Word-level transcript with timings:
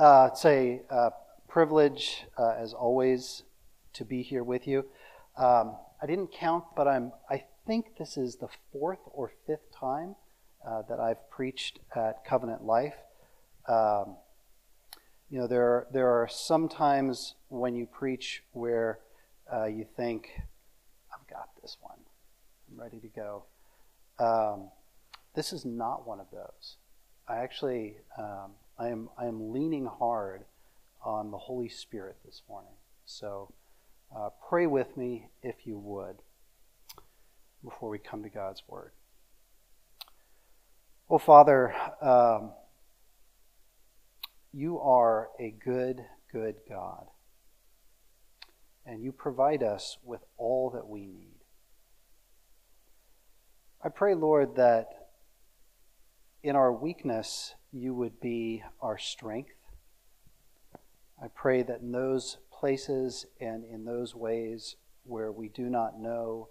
uh, 0.00 0.30
it's 0.32 0.46
a 0.46 0.80
uh, 0.88 1.10
privilege, 1.46 2.24
uh, 2.38 2.54
as 2.58 2.72
always, 2.72 3.42
to 3.92 4.02
be 4.02 4.22
here 4.22 4.42
with 4.42 4.66
you. 4.66 4.86
Um, 5.36 5.76
I 6.02 6.06
didn't 6.06 6.32
count, 6.32 6.64
but 6.74 6.88
I'm. 6.88 7.12
I 7.28 7.44
think 7.66 7.98
this 7.98 8.16
is 8.16 8.36
the 8.36 8.48
fourth 8.72 9.00
or 9.12 9.30
fifth 9.46 9.70
time 9.78 10.16
uh, 10.66 10.82
that 10.88 10.98
I've 10.98 11.28
preached 11.28 11.80
at 11.94 12.24
Covenant 12.24 12.64
Life. 12.64 12.94
Um, 13.68 14.16
you 15.28 15.38
know, 15.38 15.46
there 15.46 15.86
there 15.92 16.08
are 16.08 16.28
some 16.28 16.70
times 16.70 17.34
when 17.48 17.76
you 17.76 17.84
preach 17.84 18.42
where 18.52 19.00
uh, 19.52 19.66
you 19.66 19.86
think, 19.98 20.30
"I've 21.12 21.28
got 21.28 21.50
this 21.60 21.76
one. 21.82 21.98
I'm 22.70 22.80
ready 22.80 23.00
to 23.00 23.08
go." 23.08 23.44
Um, 24.18 24.70
this 25.34 25.52
is 25.52 25.66
not 25.66 26.06
one 26.06 26.20
of 26.20 26.30
those. 26.32 26.76
I 27.28 27.36
actually, 27.36 27.98
um, 28.18 28.52
I 28.80 28.88
am, 28.88 29.10
I 29.18 29.26
am 29.26 29.52
leaning 29.52 29.84
hard 29.84 30.46
on 31.04 31.30
the 31.30 31.36
Holy 31.36 31.68
Spirit 31.68 32.16
this 32.24 32.40
morning. 32.48 32.72
So, 33.04 33.52
uh, 34.16 34.30
pray 34.48 34.66
with 34.66 34.96
me 34.96 35.28
if 35.42 35.66
you 35.66 35.78
would 35.78 36.16
before 37.62 37.90
we 37.90 37.98
come 37.98 38.22
to 38.22 38.30
God's 38.30 38.62
Word. 38.66 38.92
Oh, 41.10 41.18
Father, 41.18 41.74
um, 42.00 42.52
you 44.50 44.78
are 44.78 45.28
a 45.38 45.50
good, 45.62 46.00
good 46.32 46.54
God. 46.66 47.04
And 48.86 49.02
you 49.02 49.12
provide 49.12 49.62
us 49.62 49.98
with 50.02 50.22
all 50.38 50.70
that 50.70 50.88
we 50.88 51.00
need. 51.00 51.44
I 53.84 53.90
pray, 53.90 54.14
Lord, 54.14 54.56
that 54.56 54.88
in 56.42 56.56
our 56.56 56.72
weakness, 56.72 57.54
you 57.72 57.94
would 57.94 58.20
be 58.20 58.62
our 58.80 58.98
strength. 58.98 59.54
I 61.22 61.28
pray 61.28 61.62
that 61.62 61.80
in 61.80 61.92
those 61.92 62.38
places 62.50 63.26
and 63.40 63.64
in 63.64 63.84
those 63.84 64.14
ways 64.14 64.76
where 65.04 65.30
we 65.30 65.48
do 65.48 65.68
not 65.68 66.00
know 66.00 66.48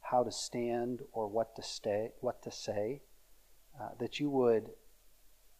how 0.00 0.22
to 0.22 0.30
stand 0.30 1.00
or 1.12 1.28
what 1.28 1.54
to 1.56 1.62
stay, 1.62 2.12
what 2.20 2.42
to 2.42 2.50
say, 2.50 3.02
uh, 3.80 3.88
that 3.98 4.20
you 4.20 4.30
would 4.30 4.70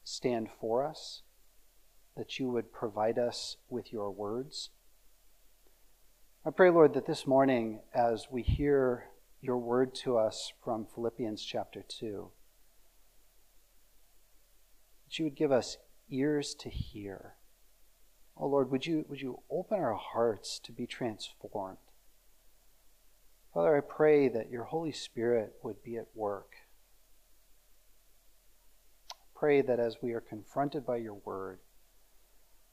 stand 0.04 0.48
for 0.60 0.86
us, 0.86 1.22
that 2.16 2.38
you 2.38 2.48
would 2.50 2.72
provide 2.72 3.18
us 3.18 3.56
with 3.68 3.92
your 3.92 4.10
words. 4.10 4.70
I 6.44 6.50
pray, 6.50 6.70
Lord, 6.70 6.94
that 6.94 7.06
this 7.06 7.26
morning, 7.26 7.80
as 7.94 8.26
we 8.30 8.42
hear 8.42 9.06
your 9.40 9.58
word 9.58 9.94
to 9.94 10.18
us 10.18 10.52
from 10.62 10.86
Philippians 10.94 11.42
chapter 11.44 11.84
2, 11.86 12.30
that 15.12 15.18
you 15.18 15.26
would 15.26 15.34
give 15.34 15.52
us 15.52 15.76
ears 16.08 16.54
to 16.54 16.70
hear. 16.70 17.34
Oh 18.34 18.46
Lord, 18.46 18.70
would 18.70 18.86
you, 18.86 19.04
would 19.10 19.20
you 19.20 19.40
open 19.50 19.78
our 19.78 19.94
hearts 19.94 20.58
to 20.60 20.72
be 20.72 20.86
transformed? 20.86 21.76
Father, 23.52 23.76
I 23.76 23.80
pray 23.80 24.28
that 24.30 24.50
your 24.50 24.64
Holy 24.64 24.92
Spirit 24.92 25.52
would 25.62 25.82
be 25.82 25.98
at 25.98 26.06
work. 26.14 26.52
Pray 29.34 29.60
that 29.60 29.78
as 29.78 29.98
we 30.00 30.12
are 30.12 30.20
confronted 30.20 30.86
by 30.86 30.96
your 30.96 31.18
word, 31.26 31.58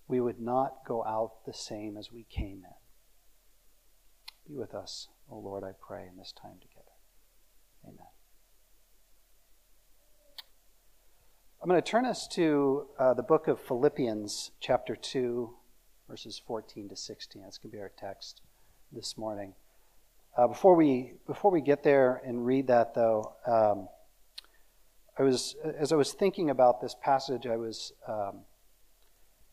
we 0.07 0.21
would 0.21 0.39
not 0.39 0.85
go 0.87 1.03
out 1.03 1.45
the 1.45 1.53
same 1.53 1.97
as 1.97 2.09
we 2.09 2.23
came 2.23 2.63
in. 2.63 4.47
Be 4.47 4.55
with 4.57 4.73
us, 4.73 5.09
O 5.29 5.35
oh 5.35 5.39
Lord, 5.39 5.65
I 5.65 5.71
pray, 5.85 6.07
in 6.09 6.15
this 6.15 6.33
time 6.41 6.55
together. 6.61 6.78
I'm 11.61 11.67
going 11.67 11.81
to 11.81 11.85
turn 11.85 12.05
us 12.05 12.25
to 12.29 12.87
uh, 12.97 13.13
the 13.13 13.21
book 13.21 13.49
of 13.49 13.59
Philippians, 13.59 14.51
chapter 14.61 14.95
2, 14.95 15.53
verses 16.07 16.41
14 16.47 16.87
to 16.87 16.95
16. 16.95 17.41
That's 17.41 17.57
going 17.57 17.71
to 17.71 17.75
be 17.75 17.81
our 17.81 17.91
text 17.99 18.39
this 18.93 19.17
morning. 19.17 19.55
Uh, 20.37 20.47
before, 20.47 20.73
we, 20.73 21.15
before 21.27 21.51
we 21.51 21.59
get 21.59 21.83
there 21.83 22.21
and 22.25 22.45
read 22.45 22.67
that, 22.67 22.95
though, 22.95 23.33
um, 23.45 23.89
I 25.17 25.23
was, 25.23 25.57
as 25.77 25.91
I 25.91 25.97
was 25.97 26.13
thinking 26.13 26.49
about 26.49 26.79
this 26.79 26.95
passage, 27.03 27.45
I 27.45 27.57
was, 27.57 27.91
um, 28.07 28.45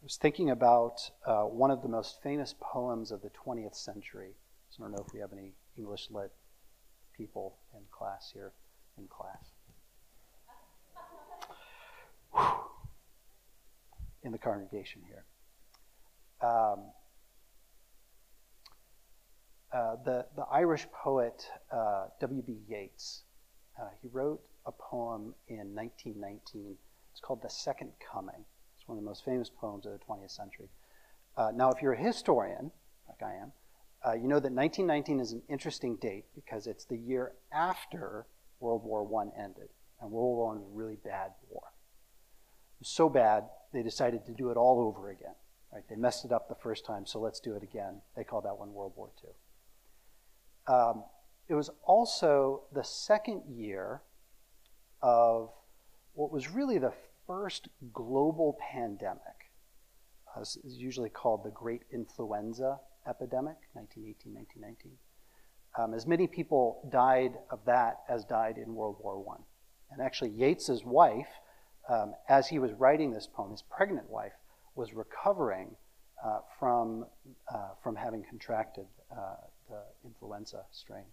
I 0.01 0.05
was 0.05 0.17
thinking 0.17 0.51
about 0.51 1.11
uh, 1.27 1.43
one 1.43 1.73
of 1.73 1.83
the 1.83 1.89
most 1.89 2.23
famous 2.23 2.55
poems 2.61 3.11
of 3.11 3.21
the 3.21 3.31
20th 3.31 3.75
century. 3.75 4.37
So 4.71 4.85
I 4.85 4.87
don't 4.87 4.93
know 4.93 5.05
if 5.05 5.13
we 5.13 5.19
have 5.19 5.33
any 5.33 5.55
English 5.77 6.07
lit 6.13 6.31
people 7.17 7.57
in 7.75 7.81
class 7.91 8.31
here, 8.33 8.53
in 8.97 9.09
class. 9.09 9.56
In 14.27 14.33
the 14.33 14.39
congregation 14.39 15.01
here. 15.07 15.25
Um, 16.43 16.91
uh, 19.73 19.97
the, 20.05 20.27
the 20.37 20.45
Irish 20.51 20.87
poet 20.93 21.47
uh, 21.73 22.07
W.B. 22.21 22.59
Yeats, 22.69 23.23
uh, 23.81 23.89
he 24.03 24.09
wrote 24.13 24.41
a 24.67 24.73
poem 24.73 25.35
in 25.49 25.75
1919. 25.75 26.77
It's 27.13 27.21
called 27.21 27.41
The 27.43 27.49
Second 27.49 27.93
Coming. 28.13 28.45
It's 28.77 28.87
one 28.87 28.99
of 28.99 29.05
the 29.05 29.09
most 29.09 29.25
famous 29.25 29.49
poems 29.49 29.87
of 29.87 29.93
the 29.93 29.99
20th 29.99 30.31
century. 30.31 30.69
Uh, 31.37 31.53
now, 31.55 31.71
if 31.71 31.81
you're 31.81 31.93
a 31.93 32.03
historian, 32.03 32.71
like 33.09 33.23
I 33.23 33.35
am, 33.35 33.53
uh, 34.07 34.13
you 34.13 34.29
know 34.29 34.41
that 34.41 34.53
1919 34.53 35.21
is 35.21 35.33
an 35.33 35.43
interesting 35.49 35.97
date 35.97 36.25
because 36.35 36.67
it's 36.67 36.85
the 36.85 36.97
year 36.97 37.33
after 37.53 38.27
World 38.61 38.83
War 38.85 39.07
I 39.23 39.41
ended. 39.41 39.69
And 40.01 40.11
World 40.11 40.37
War 40.37 40.53
I 40.53 40.59
was 40.59 40.63
a 40.63 40.77
really 40.77 40.97
bad 40.97 41.33
war 41.49 41.63
It 42.77 42.81
was 42.81 42.89
so 42.89 43.09
bad 43.09 43.45
they 43.77 43.83
decided 43.83 44.25
to 44.25 44.33
do 44.33 44.51
it 44.51 44.57
all 44.57 44.81
over 44.81 45.11
again. 45.11 45.35
Right? 45.73 45.83
They 45.89 45.97
messed 45.97 46.25
it 46.25 46.33
up 46.33 46.49
the 46.49 46.55
first 46.55 46.87
time, 46.87 47.05
so 47.05 47.21
let's 47.21 47.41
do 47.41 47.55
it 47.55 47.63
again. 47.63 48.01
They 48.17 48.25
called 48.25 48.45
that 48.45 48.57
one 48.57 48.73
World 48.73 48.95
War 48.97 49.11
II. 49.23 50.75
Um, 50.75 51.05
it 51.49 51.55
was 51.55 51.71
also 51.85 52.63
the 52.73 52.83
second 52.83 53.43
year 53.47 54.01
of 55.03 55.51
what 56.15 56.33
was 56.33 56.51
really 56.51 56.79
the 56.79 56.95
first 57.27 57.69
global 57.93 58.59
pandemic. 58.73 59.21
Uh, 60.35 60.41
is 60.41 60.59
usually 60.65 61.11
called 61.11 61.45
the 61.45 61.51
Great 61.51 61.83
Influenza 61.93 62.79
Epidemic, 63.07 63.57
1918, 63.75 64.35
1919. 64.35 64.93
Um, 65.79 65.95
as 65.95 66.07
many 66.07 66.27
people 66.27 66.89
died 66.91 67.33
of 67.51 67.61
that 67.67 67.99
as 68.09 68.25
died 68.25 68.57
in 68.57 68.75
World 68.75 68.97
War 69.01 69.23
I. 69.35 69.43
And 69.93 70.01
actually, 70.03 70.31
Yeats's 70.31 70.85
wife 70.85 71.29
um, 71.89 72.15
as 72.29 72.49
he 72.49 72.59
was 72.59 72.73
writing 72.73 73.13
this 73.13 73.27
poem, 73.27 73.51
his 73.51 73.63
pregnant 73.63 74.09
wife 74.11 74.33
was 74.75 74.93
recovering 74.95 75.77
uh, 76.25 76.41
from, 76.59 77.07
uh, 77.53 77.69
from 77.83 77.97
having 77.97 78.25
contracted 78.29 78.87
uh, 79.13 79.37
the 79.69 79.83
influenza 80.05 80.65
strain. 80.71 81.05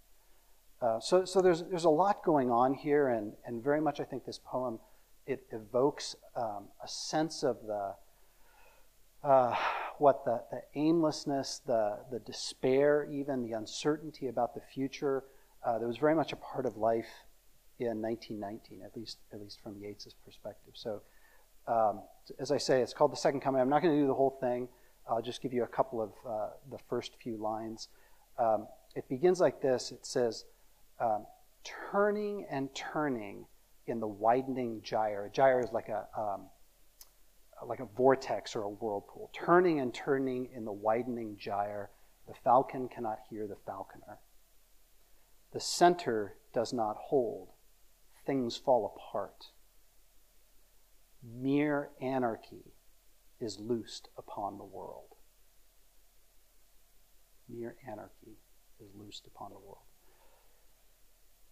Uh, 0.81 0.99
so 0.99 1.23
so 1.23 1.41
there's, 1.41 1.63
there's 1.69 1.85
a 1.85 1.89
lot 1.89 2.23
going 2.23 2.51
on 2.51 2.73
here, 2.73 3.07
and, 3.07 3.33
and 3.45 3.63
very 3.63 3.79
much 3.79 3.99
I 3.99 4.03
think 4.03 4.25
this 4.25 4.39
poem 4.43 4.79
it 5.25 5.45
evokes 5.51 6.15
um, 6.35 6.65
a 6.83 6.87
sense 6.87 7.43
of 7.43 7.57
the 7.65 7.95
uh, 9.23 9.55
what 9.99 10.25
the, 10.25 10.41
the 10.51 10.61
aimlessness, 10.75 11.61
the, 11.65 11.99
the 12.11 12.19
despair, 12.19 13.07
even 13.09 13.41
the 13.41 13.53
uncertainty 13.53 14.27
about 14.27 14.53
the 14.53 14.59
future 14.73 15.23
uh, 15.65 15.79
that 15.79 15.87
was 15.87 15.97
very 15.97 16.15
much 16.15 16.33
a 16.33 16.35
part 16.35 16.65
of 16.65 16.75
life 16.75 17.23
in 17.91 18.01
1919, 18.01 18.81
at 18.83 18.95
least 18.95 19.19
at 19.33 19.41
least 19.41 19.61
from 19.61 19.75
Yeats's 19.79 20.15
perspective. 20.25 20.73
So, 20.75 21.01
um, 21.67 22.01
as 22.39 22.51
I 22.51 22.57
say, 22.57 22.81
it's 22.81 22.93
called 22.93 23.11
the 23.11 23.17
Second 23.17 23.41
Coming. 23.41 23.61
I'm 23.61 23.69
not 23.69 23.81
going 23.81 23.93
to 23.93 24.01
do 24.01 24.07
the 24.07 24.13
whole 24.13 24.37
thing. 24.39 24.67
I'll 25.09 25.21
just 25.21 25.41
give 25.41 25.53
you 25.53 25.63
a 25.63 25.67
couple 25.67 26.01
of 26.01 26.11
uh, 26.27 26.49
the 26.71 26.77
first 26.89 27.13
few 27.21 27.37
lines. 27.37 27.89
Um, 28.39 28.67
it 28.95 29.07
begins 29.09 29.39
like 29.39 29.61
this. 29.61 29.91
It 29.91 30.05
says, 30.05 30.45
um, 30.99 31.25
"Turning 31.63 32.45
and 32.49 32.73
turning 32.73 33.45
in 33.87 33.99
the 33.99 34.07
widening 34.07 34.81
gyre. 34.81 35.25
A 35.25 35.29
gyre 35.29 35.59
is 35.59 35.71
like 35.71 35.89
a 35.89 36.07
um, 36.17 36.47
like 37.67 37.79
a 37.79 37.85
vortex 37.85 38.55
or 38.55 38.63
a 38.63 38.69
whirlpool. 38.69 39.29
Turning 39.33 39.79
and 39.79 39.93
turning 39.93 40.49
in 40.53 40.65
the 40.65 40.71
widening 40.71 41.37
gyre. 41.37 41.89
The 42.27 42.33
falcon 42.43 42.87
cannot 42.87 43.19
hear 43.29 43.47
the 43.47 43.57
falconer. 43.65 44.19
The 45.51 45.59
center 45.59 46.37
does 46.53 46.73
not 46.73 46.95
hold 46.97 47.49
things 48.25 48.57
fall 48.57 48.95
apart. 48.95 49.47
Mere 51.23 51.89
anarchy 52.01 52.73
is 53.39 53.59
loosed 53.59 54.09
upon 54.17 54.57
the 54.57 54.63
world. 54.63 55.15
Mere 57.49 57.75
anarchy 57.87 58.37
is 58.79 58.89
loosed 58.95 59.25
upon 59.27 59.51
the 59.51 59.59
world. 59.59 59.85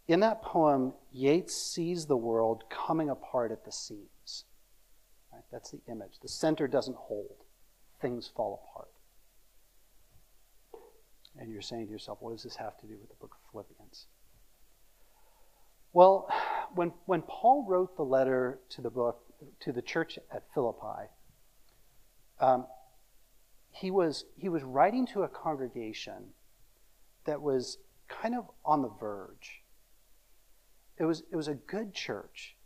In 0.07 0.19
that 0.21 0.41
poem, 0.41 0.93
Yeats 1.11 1.55
sees 1.55 2.05
the 2.05 2.17
world 2.17 2.63
coming 2.69 3.09
apart 3.09 3.51
at 3.51 3.63
the 3.63 3.71
seams. 3.71 4.45
Right? 5.31 5.43
That's 5.51 5.71
the 5.71 5.81
image. 5.89 6.19
The 6.21 6.27
center 6.27 6.67
doesn't 6.67 6.97
hold, 6.97 7.45
things 8.01 8.29
fall 8.35 8.61
apart. 8.65 8.89
And 11.39 11.49
you're 11.49 11.61
saying 11.61 11.85
to 11.85 11.91
yourself, 11.91 12.17
what 12.19 12.31
does 12.31 12.43
this 12.43 12.57
have 12.57 12.77
to 12.79 12.87
do 12.87 12.97
with 12.99 13.09
the 13.09 13.15
book 13.15 13.31
of 13.31 13.51
Philippians? 13.51 13.80
Well, 15.93 16.29
when, 16.73 16.93
when 17.05 17.21
Paul 17.23 17.65
wrote 17.67 17.95
the 17.97 18.03
letter 18.03 18.59
to 18.69 18.81
the 18.81 18.89
book, 18.89 19.23
to 19.61 19.71
the 19.71 19.81
church 19.81 20.17
at 20.31 20.43
Philippi, 20.53 21.09
Um, 22.39 22.65
he 23.69 23.91
was 23.91 24.25
he 24.35 24.49
was 24.49 24.63
writing 24.63 25.05
to 25.07 25.23
a 25.23 25.29
congregation 25.29 26.33
that 27.25 27.41
was 27.41 27.77
kind 28.07 28.35
of 28.35 28.49
on 28.65 28.81
the 28.81 28.89
verge. 28.89 29.63
It 30.97 31.05
was 31.05 31.23
it 31.31 31.35
was 31.35 31.47
a 31.47 31.53
good 31.55 31.93
church, 31.93 32.57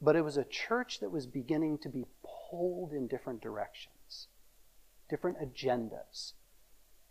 but 0.00 0.16
it 0.16 0.22
was 0.22 0.36
a 0.36 0.44
church 0.44 1.00
that 1.00 1.10
was 1.10 1.26
beginning 1.26 1.78
to 1.78 1.88
be 1.88 2.06
pulled 2.50 2.92
in 2.92 3.06
different 3.06 3.42
directions, 3.42 4.28
different 5.08 5.38
agendas, 5.38 6.32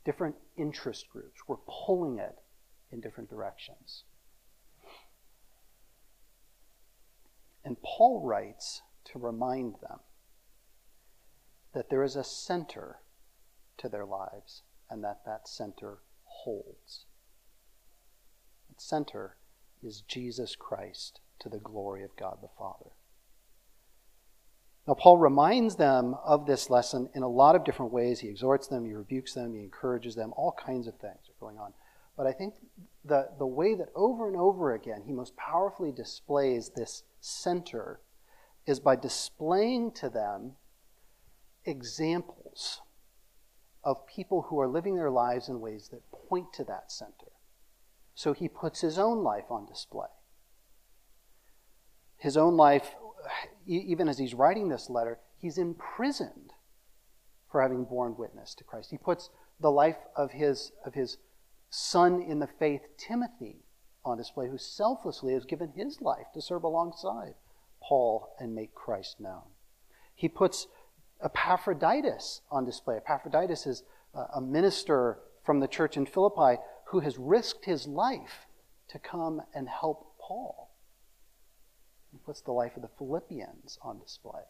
different 0.03 0.35
interest 0.57 1.09
groups 1.09 1.47
were 1.47 1.59
pulling 1.67 2.19
it 2.19 2.37
in 2.91 2.99
different 2.99 3.29
directions. 3.29 4.03
And 7.65 7.81
Paul 7.81 8.21
writes 8.21 8.83
to 9.05 9.19
remind 9.19 9.75
them 9.81 9.99
that 11.73 11.89
there 11.89 12.03
is 12.03 12.15
a 12.15 12.23
center 12.23 12.99
to 13.77 13.89
their 13.89 14.05
lives 14.05 14.61
and 14.89 15.03
that 15.03 15.21
that 15.25 15.47
center 15.47 15.97
holds. 16.23 17.05
That 18.69 18.79
center 18.79 19.35
is 19.83 20.01
Jesus 20.01 20.55
Christ 20.55 21.19
to 21.39 21.49
the 21.49 21.57
glory 21.57 22.03
of 22.03 22.15
God 22.15 22.37
the 22.41 22.49
Father. 22.57 22.91
Now, 24.87 24.93
Paul 24.93 25.17
reminds 25.17 25.75
them 25.75 26.15
of 26.23 26.45
this 26.45 26.69
lesson 26.69 27.09
in 27.15 27.23
a 27.23 27.27
lot 27.27 27.55
of 27.55 27.63
different 27.63 27.91
ways. 27.91 28.19
He 28.19 28.27
exhorts 28.27 28.67
them, 28.67 28.85
he 28.85 28.93
rebukes 28.93 29.33
them, 29.33 29.55
he 29.55 29.61
encourages 29.61 30.13
them, 30.13 30.31
all 30.37 30.51
kinds 30.53 30.87
of 30.87 30.95
things 30.99 31.27
are 31.27 31.39
going 31.39 31.57
on. 31.57 31.73
But 32.17 32.27
I 32.27 32.31
think 32.31 32.55
the, 33.03 33.29
the 33.37 33.45
way 33.45 33.75
that 33.75 33.89
over 33.95 34.27
and 34.27 34.37
over 34.37 34.73
again 34.73 35.03
he 35.05 35.13
most 35.13 35.35
powerfully 35.35 35.91
displays 35.91 36.69
this 36.69 37.03
center 37.19 37.99
is 38.65 38.79
by 38.79 38.95
displaying 38.95 39.91
to 39.91 40.09
them 40.09 40.53
examples 41.65 42.81
of 43.83 44.07
people 44.07 44.43
who 44.43 44.59
are 44.59 44.67
living 44.67 44.95
their 44.95 45.11
lives 45.11 45.49
in 45.49 45.59
ways 45.59 45.89
that 45.89 46.01
point 46.11 46.51
to 46.53 46.63
that 46.63 46.91
center. 46.91 47.31
So 48.15 48.33
he 48.33 48.47
puts 48.47 48.81
his 48.81 48.97
own 48.97 49.23
life 49.23 49.51
on 49.51 49.65
display. 49.65 50.07
His 52.17 52.37
own 52.37 52.55
life, 52.55 52.95
even 53.67 54.07
as 54.07 54.17
he's 54.17 54.33
writing 54.33 54.69
this 54.69 54.89
letter, 54.89 55.19
he's 55.37 55.57
imprisoned 55.57 56.53
for 57.51 57.61
having 57.61 57.83
borne 57.83 58.15
witness 58.17 58.55
to 58.55 58.63
Christ. 58.63 58.89
He 58.89 58.97
puts 58.97 59.29
the 59.59 59.69
life 59.69 59.97
of 60.15 60.31
his, 60.31 60.71
of 60.85 60.93
his 60.93 61.17
son 61.69 62.21
in 62.21 62.39
the 62.39 62.47
faith, 62.47 62.81
Timothy, 62.97 63.63
on 64.03 64.17
display, 64.17 64.47
who 64.47 64.57
selflessly 64.57 65.33
has 65.33 65.45
given 65.45 65.69
his 65.69 66.01
life 66.01 66.27
to 66.33 66.41
serve 66.41 66.63
alongside 66.63 67.33
Paul 67.81 68.35
and 68.39 68.55
make 68.55 68.73
Christ 68.73 69.19
known. 69.19 69.43
He 70.13 70.29
puts 70.29 70.67
Epaphroditus 71.23 72.41
on 72.51 72.65
display. 72.65 72.97
Epaphroditus 72.97 73.65
is 73.65 73.83
a 74.33 74.41
minister 74.41 75.19
from 75.43 75.59
the 75.59 75.67
church 75.67 75.97
in 75.97 76.05
Philippi 76.05 76.61
who 76.85 76.99
has 77.01 77.17
risked 77.17 77.65
his 77.65 77.87
life 77.87 78.47
to 78.89 78.99
come 78.99 79.41
and 79.53 79.67
help 79.67 80.13
Paul. 80.19 80.71
He 82.11 82.17
puts 82.19 82.41
the 82.41 82.51
life 82.51 82.75
of 82.75 82.81
the 82.81 82.89
Philippians 82.97 83.77
on 83.81 83.99
display. 83.99 84.43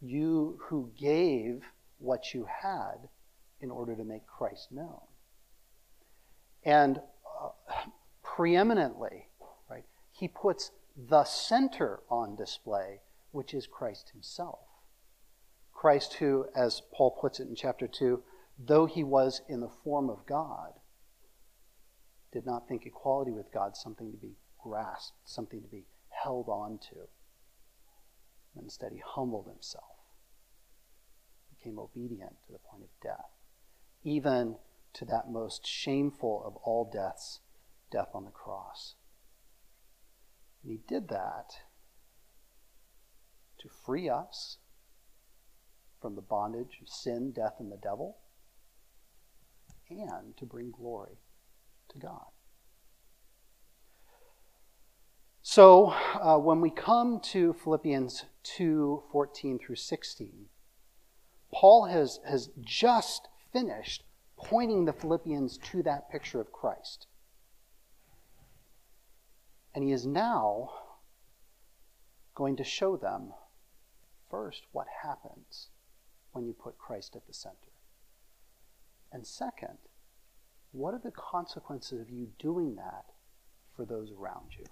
You 0.00 0.58
who 0.68 0.90
gave 0.98 1.64
what 1.98 2.32
you 2.32 2.46
had 2.62 3.08
in 3.60 3.70
order 3.70 3.94
to 3.94 4.04
make 4.04 4.26
Christ 4.26 4.72
known. 4.72 5.00
And 6.64 6.98
uh, 6.98 7.50
preeminently, 8.22 9.28
right, 9.68 9.84
he 10.12 10.28
puts 10.28 10.70
the 10.96 11.24
center 11.24 12.00
on 12.10 12.36
display, 12.36 13.00
which 13.32 13.54
is 13.54 13.66
Christ 13.66 14.10
himself. 14.12 14.60
Christ, 15.72 16.14
who, 16.14 16.46
as 16.54 16.82
Paul 16.92 17.16
puts 17.18 17.40
it 17.40 17.48
in 17.48 17.54
chapter 17.54 17.88
2, 17.88 18.22
though 18.58 18.86
he 18.86 19.02
was 19.02 19.40
in 19.48 19.60
the 19.60 19.70
form 19.82 20.10
of 20.10 20.26
God, 20.26 20.74
did 22.32 22.44
not 22.44 22.68
think 22.68 22.84
equality 22.84 23.30
with 23.30 23.50
God 23.50 23.76
something 23.76 24.12
to 24.12 24.18
be 24.18 24.36
grasped, 24.62 25.16
something 25.24 25.62
to 25.62 25.68
be 25.68 25.84
held 26.10 26.48
on 26.48 26.78
to. 26.90 27.08
Instead, 28.60 28.92
he 28.92 29.02
humbled 29.04 29.46
himself, 29.46 29.84
became 31.56 31.78
obedient 31.78 32.34
to 32.46 32.52
the 32.52 32.58
point 32.58 32.82
of 32.82 32.90
death, 33.02 33.30
even 34.04 34.56
to 34.94 35.04
that 35.04 35.30
most 35.30 35.66
shameful 35.66 36.42
of 36.44 36.56
all 36.56 36.90
deaths, 36.92 37.40
death 37.90 38.08
on 38.14 38.24
the 38.24 38.30
cross. 38.30 38.94
And 40.62 40.72
he 40.72 40.80
did 40.86 41.08
that 41.08 41.60
to 43.60 43.68
free 43.68 44.08
us 44.08 44.58
from 46.00 46.14
the 46.14 46.22
bondage 46.22 46.78
of 46.80 46.88
sin, 46.88 47.30
death, 47.30 47.56
and 47.58 47.70
the 47.70 47.76
devil, 47.76 48.18
and 49.88 50.36
to 50.36 50.46
bring 50.46 50.70
glory 50.70 51.18
to 51.90 51.98
God. 51.98 52.26
So, 55.42 55.94
uh, 56.14 56.38
when 56.38 56.60
we 56.60 56.70
come 56.70 57.20
to 57.32 57.54
Philippians 57.54 58.24
2 58.42 59.04
14 59.10 59.58
through 59.58 59.76
16, 59.76 60.46
Paul 61.52 61.86
has, 61.86 62.20
has 62.26 62.50
just 62.60 63.28
finished 63.52 64.04
pointing 64.44 64.84
the 64.84 64.92
Philippians 64.92 65.58
to 65.58 65.82
that 65.82 66.10
picture 66.10 66.40
of 66.40 66.52
Christ. 66.52 67.06
And 69.74 69.84
he 69.84 69.92
is 69.92 70.06
now 70.06 70.70
going 72.34 72.56
to 72.56 72.64
show 72.64 72.96
them 72.96 73.32
first 74.30 74.62
what 74.72 74.86
happens 75.02 75.68
when 76.32 76.46
you 76.46 76.52
put 76.52 76.78
Christ 76.78 77.16
at 77.16 77.26
the 77.26 77.34
center. 77.34 77.56
And 79.12 79.26
second, 79.26 79.78
what 80.72 80.94
are 80.94 81.00
the 81.02 81.10
consequences 81.10 82.00
of 82.00 82.10
you 82.10 82.28
doing 82.38 82.76
that 82.76 83.06
for 83.74 83.84
those 83.84 84.12
around 84.12 84.52
you? 84.58 84.64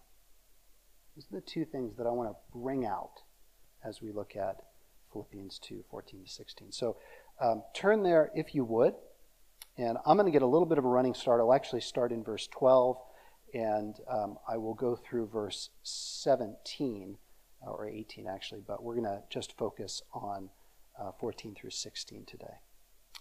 These 1.17 1.27
are 1.33 1.41
the 1.41 1.47
two 1.47 1.65
things 1.65 1.97
that 1.97 2.07
I 2.07 2.11
want 2.11 2.31
to 2.31 2.37
bring 2.57 2.87
out 2.87 3.23
as 3.85 4.01
we 4.01 4.13
look 4.13 4.37
at 4.37 4.63
Philippians 5.13 5.59
2 5.59 5.85
14 5.91 6.25
to 6.25 6.31
16. 6.31 6.73
So 6.73 6.97
um, 7.41 7.63
turn 7.75 8.03
there 8.03 8.31
if 8.35 8.55
you 8.55 8.65
would. 8.65 8.95
And 9.79 9.97
I'm 10.05 10.17
going 10.17 10.27
to 10.27 10.33
get 10.33 10.43
a 10.43 10.47
little 10.47 10.67
bit 10.67 10.79
of 10.79 10.85
a 10.85 10.89
running 10.89 11.15
start. 11.15 11.41
I'll 11.41 11.55
actually 11.55 11.83
start 11.83 12.11
in 12.11 12.25
verse 12.25 12.49
12, 12.49 12.97
and 13.55 13.95
um, 14.11 14.37
I 14.49 14.57
will 14.57 14.75
go 14.75 14.97
through 14.97 15.29
verse 15.29 15.71
17, 15.85 17.17
uh, 17.65 17.71
or 17.71 17.89
18 17.89 18.27
actually, 18.27 18.61
but 18.67 18.83
we're 18.83 18.97
going 18.97 19.05
to 19.05 19.23
just 19.31 19.57
focus 19.57 20.03
on 20.13 20.51
uh, 21.01 21.13
14 21.21 21.55
through 21.55 21.71
16 21.71 22.25
today. 22.27 22.59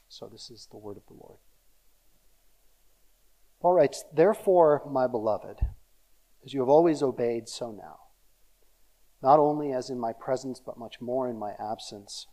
So 0.10 0.28
this 0.32 0.50
is 0.50 0.68
the 0.72 0.78
word 0.78 0.98
of 0.98 1.06
the 1.08 1.14
Lord. 1.14 1.38
Paul 3.62 3.74
writes, 3.74 4.04
Therefore, 4.12 4.82
my 4.90 5.06
beloved, 5.06 5.60
as 6.44 6.54
you 6.54 6.62
have 6.62 6.70
always 6.70 7.04
obeyed, 7.04 7.48
so 7.48 7.72
now, 7.72 8.00
not 9.22 9.40
only 9.40 9.72
as 9.74 9.92
in 9.92 10.00
my 10.00 10.12
presence, 10.12 10.60
but 10.64 10.78
much 10.78 11.02
more 11.02 11.28
in 11.28 11.38
my 11.38 11.52
absence, 11.60 12.26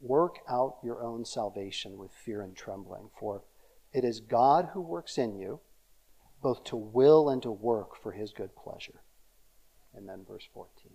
work 0.00 0.36
out 0.48 0.76
your 0.82 1.02
own 1.02 1.24
salvation 1.24 1.96
with 1.96 2.10
fear 2.12 2.42
and 2.42 2.56
trembling, 2.56 3.10
for 3.18 3.42
it 3.92 4.04
is 4.04 4.20
God 4.20 4.70
who 4.72 4.80
works 4.80 5.18
in 5.18 5.36
you, 5.36 5.60
both 6.42 6.64
to 6.64 6.76
will 6.76 7.28
and 7.28 7.42
to 7.42 7.50
work 7.50 7.96
for 8.00 8.12
his 8.12 8.32
good 8.32 8.54
pleasure. 8.56 9.02
And 9.94 10.08
then 10.08 10.24
verse 10.26 10.48
14. 10.54 10.92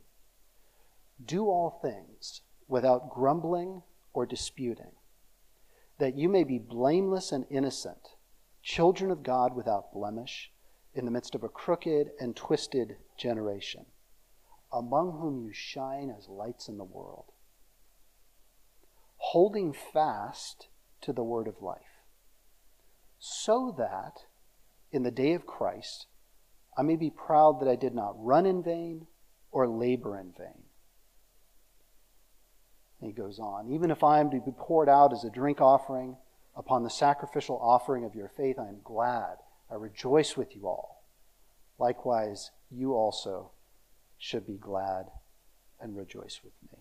Do 1.24 1.46
all 1.46 1.80
things 1.82 2.42
without 2.68 3.10
grumbling 3.10 3.84
or 4.14 4.26
disputing, 4.26 4.94
that 6.00 6.16
you 6.16 6.30
may 6.30 6.44
be 6.44 6.58
blameless 6.58 7.32
and 7.32 7.46
innocent, 7.50 8.16
children 8.64 9.12
of 9.12 9.24
God 9.24 9.56
without 9.56 9.94
blemish, 9.94 10.52
in 10.94 11.04
the 11.04 11.12
midst 11.12 11.36
of 11.36 11.44
a 11.44 11.50
crooked 11.50 12.12
and 12.22 12.36
twisted 12.36 12.96
generation, 13.18 13.86
among 14.72 15.20
whom 15.20 15.44
you 15.44 15.52
shine 15.52 16.10
as 16.10 16.30
lights 16.30 16.70
in 16.70 16.78
the 16.78 16.86
world, 16.86 17.26
holding 19.18 19.74
fast 19.74 20.68
to 21.02 21.12
the 21.12 21.24
word 21.24 21.48
of 21.48 21.62
life 21.62 21.95
so 23.28 23.74
that 23.76 24.26
in 24.92 25.02
the 25.02 25.10
day 25.10 25.34
of 25.34 25.48
Christ 25.48 26.06
I 26.78 26.84
may 26.84 26.96
be 26.96 27.10
proud 27.10 27.60
that 27.60 27.68
I 27.68 27.76
did 27.76 27.96
not 27.96 28.14
run 28.24 28.46
in 28.46 28.62
vain 28.62 29.08
or 29.52 29.68
labor 29.68 30.20
in 30.20 30.32
vain. 30.38 30.64
And 33.00 33.10
he 33.10 33.14
goes 33.14 33.40
on, 33.40 33.72
even 33.72 33.90
if 33.90 34.04
I 34.04 34.20
am 34.20 34.30
to 34.30 34.40
be 34.40 34.52
poured 34.52 34.90
out 34.90 35.12
as 35.12 35.24
a 35.24 35.32
drink 35.32 35.60
offering 35.60 36.18
upon 36.56 36.84
the 36.84 36.90
sacrificial 36.90 37.58
offering 37.62 38.06
of 38.06 38.14
your 38.14 38.30
faith, 38.30 38.60
I 38.60 38.68
am 38.68 38.82
glad. 38.84 39.38
I 39.72 39.76
rejoice 39.76 40.38
with 40.38 40.56
you 40.56 40.68
all. 40.68 41.04
Likewise, 41.80 42.52
you 42.70 42.94
also 42.94 43.52
should 44.18 44.46
be 44.46 44.58
glad 44.58 45.06
and 45.82 45.98
rejoice 45.98 46.42
with 46.44 46.54
me. 46.72 46.80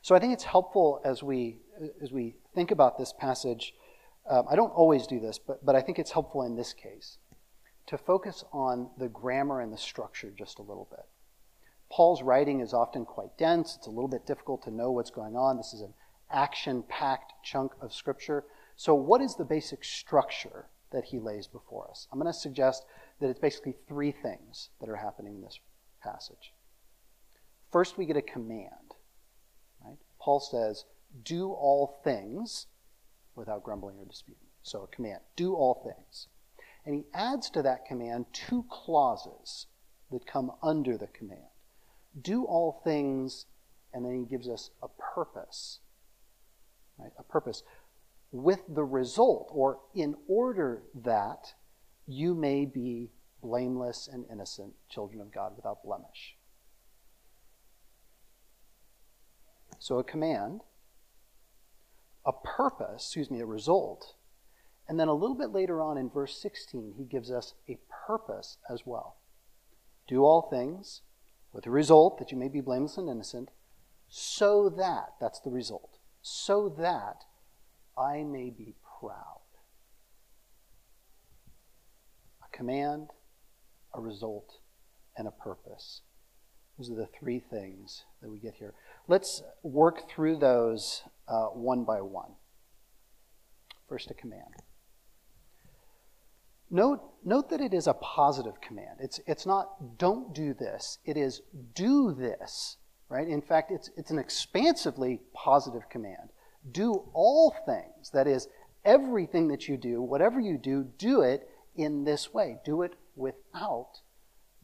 So 0.00 0.14
I 0.14 0.20
think 0.20 0.32
it's 0.32 0.44
helpful 0.44 1.02
as 1.04 1.22
we 1.22 1.58
as 2.02 2.12
we 2.12 2.36
think 2.54 2.70
about 2.70 2.96
this 2.96 3.12
passage 3.12 3.74
um, 4.28 4.46
I 4.50 4.56
don't 4.56 4.70
always 4.70 5.06
do 5.06 5.20
this, 5.20 5.38
but, 5.38 5.64
but 5.64 5.74
I 5.74 5.80
think 5.80 5.98
it's 5.98 6.12
helpful 6.12 6.42
in 6.42 6.56
this 6.56 6.72
case 6.72 7.18
to 7.86 7.96
focus 7.96 8.44
on 8.52 8.90
the 8.98 9.08
grammar 9.08 9.60
and 9.60 9.72
the 9.72 9.78
structure 9.78 10.30
just 10.36 10.58
a 10.58 10.62
little 10.62 10.86
bit. 10.90 11.06
Paul's 11.90 12.22
writing 12.22 12.60
is 12.60 12.74
often 12.74 13.06
quite 13.06 13.36
dense. 13.38 13.76
It's 13.76 13.86
a 13.86 13.90
little 13.90 14.08
bit 14.08 14.26
difficult 14.26 14.62
to 14.64 14.70
know 14.70 14.90
what's 14.90 15.10
going 15.10 15.36
on. 15.36 15.56
This 15.56 15.72
is 15.72 15.80
an 15.80 15.94
action 16.30 16.84
packed 16.86 17.32
chunk 17.42 17.72
of 17.80 17.94
Scripture. 17.94 18.44
So, 18.76 18.94
what 18.94 19.22
is 19.22 19.36
the 19.36 19.44
basic 19.44 19.82
structure 19.84 20.66
that 20.92 21.04
he 21.04 21.18
lays 21.18 21.46
before 21.46 21.88
us? 21.90 22.06
I'm 22.12 22.18
going 22.18 22.30
to 22.30 22.38
suggest 22.38 22.84
that 23.20 23.30
it's 23.30 23.40
basically 23.40 23.74
three 23.88 24.12
things 24.12 24.68
that 24.80 24.90
are 24.90 24.96
happening 24.96 25.36
in 25.36 25.40
this 25.40 25.58
passage. 26.02 26.52
First, 27.72 27.96
we 27.96 28.04
get 28.04 28.18
a 28.18 28.22
command. 28.22 28.94
Right? 29.82 29.96
Paul 30.20 30.40
says, 30.40 30.84
Do 31.24 31.52
all 31.52 32.00
things 32.04 32.66
without 33.38 33.62
grumbling 33.62 33.96
or 33.98 34.04
disputing. 34.04 34.48
So, 34.62 34.82
a 34.82 34.86
command 34.88 35.20
do 35.36 35.54
all 35.54 35.82
things. 35.84 36.28
And 36.84 36.94
he 36.94 37.04
adds 37.14 37.50
to 37.50 37.62
that 37.62 37.86
command 37.86 38.26
two 38.32 38.64
clauses 38.70 39.66
that 40.10 40.26
come 40.26 40.52
under 40.62 40.96
the 40.96 41.06
command 41.08 41.48
do 42.20 42.44
all 42.44 42.80
things, 42.84 43.46
and 43.92 44.04
then 44.04 44.14
he 44.14 44.24
gives 44.24 44.48
us 44.48 44.70
a 44.82 44.88
purpose. 45.14 45.80
Right? 46.98 47.12
A 47.18 47.22
purpose 47.22 47.62
with 48.32 48.60
the 48.68 48.84
result, 48.84 49.50
or 49.52 49.80
in 49.94 50.14
order 50.26 50.82
that 50.94 51.54
you 52.06 52.34
may 52.34 52.64
be 52.64 53.10
blameless 53.42 54.08
and 54.12 54.24
innocent 54.30 54.74
children 54.88 55.20
of 55.20 55.32
God 55.32 55.52
without 55.56 55.82
blemish. 55.84 56.36
So 59.78 59.98
a 59.98 60.04
command, 60.04 60.62
a 62.28 62.32
purpose, 62.32 63.04
excuse 63.06 63.30
me, 63.30 63.40
a 63.40 63.46
result, 63.46 64.14
and 64.86 65.00
then 65.00 65.08
a 65.08 65.14
little 65.14 65.34
bit 65.34 65.50
later 65.50 65.80
on 65.80 65.96
in 65.96 66.10
verse 66.10 66.40
16, 66.40 66.94
he 66.98 67.04
gives 67.04 67.30
us 67.30 67.54
a 67.66 67.78
purpose 68.06 68.58
as 68.68 68.82
well. 68.84 69.16
Do 70.06 70.24
all 70.24 70.42
things 70.42 71.00
with 71.54 71.64
the 71.64 71.70
result 71.70 72.18
that 72.18 72.30
you 72.30 72.36
may 72.36 72.48
be 72.48 72.60
blameless 72.60 72.98
and 72.98 73.08
innocent, 73.08 73.48
so 74.10 74.68
that, 74.68 75.14
that's 75.18 75.40
the 75.40 75.50
result, 75.50 75.98
so 76.20 76.74
that 76.78 77.24
I 77.96 78.24
may 78.24 78.50
be 78.50 78.74
proud. 79.00 79.40
A 82.44 82.54
command, 82.54 83.08
a 83.94 84.02
result, 84.02 84.58
and 85.16 85.26
a 85.26 85.30
purpose. 85.30 86.02
Those 86.76 86.90
are 86.90 86.94
the 86.94 87.08
three 87.18 87.40
things 87.40 88.04
that 88.20 88.30
we 88.30 88.38
get 88.38 88.54
here. 88.54 88.74
Let's 89.06 89.42
work 89.62 90.10
through 90.10 90.36
those 90.36 91.04
uh, 91.28 91.46
one 91.46 91.84
by 91.84 92.00
one. 92.00 92.32
First, 93.88 94.10
a 94.10 94.14
command. 94.14 94.54
Note, 96.70 97.00
note 97.24 97.48
that 97.50 97.60
it 97.60 97.72
is 97.72 97.86
a 97.86 97.94
positive 97.94 98.60
command. 98.60 98.98
It's, 99.00 99.20
it's 99.26 99.46
not 99.46 99.98
don't 99.98 100.34
do 100.34 100.52
this, 100.52 100.98
it 101.04 101.16
is 101.16 101.40
do 101.74 102.12
this, 102.12 102.76
right? 103.08 103.26
In 103.26 103.40
fact, 103.40 103.70
it's, 103.70 103.90
it's 103.96 104.10
an 104.10 104.18
expansively 104.18 105.20
positive 105.32 105.88
command. 105.88 106.30
Do 106.70 107.04
all 107.14 107.54
things. 107.64 108.10
That 108.12 108.26
is, 108.26 108.48
everything 108.84 109.48
that 109.48 109.68
you 109.68 109.76
do, 109.76 110.02
whatever 110.02 110.40
you 110.40 110.58
do, 110.58 110.84
do 110.98 111.22
it 111.22 111.48
in 111.76 112.04
this 112.04 112.34
way. 112.34 112.58
Do 112.64 112.82
it 112.82 112.94
without 113.16 114.00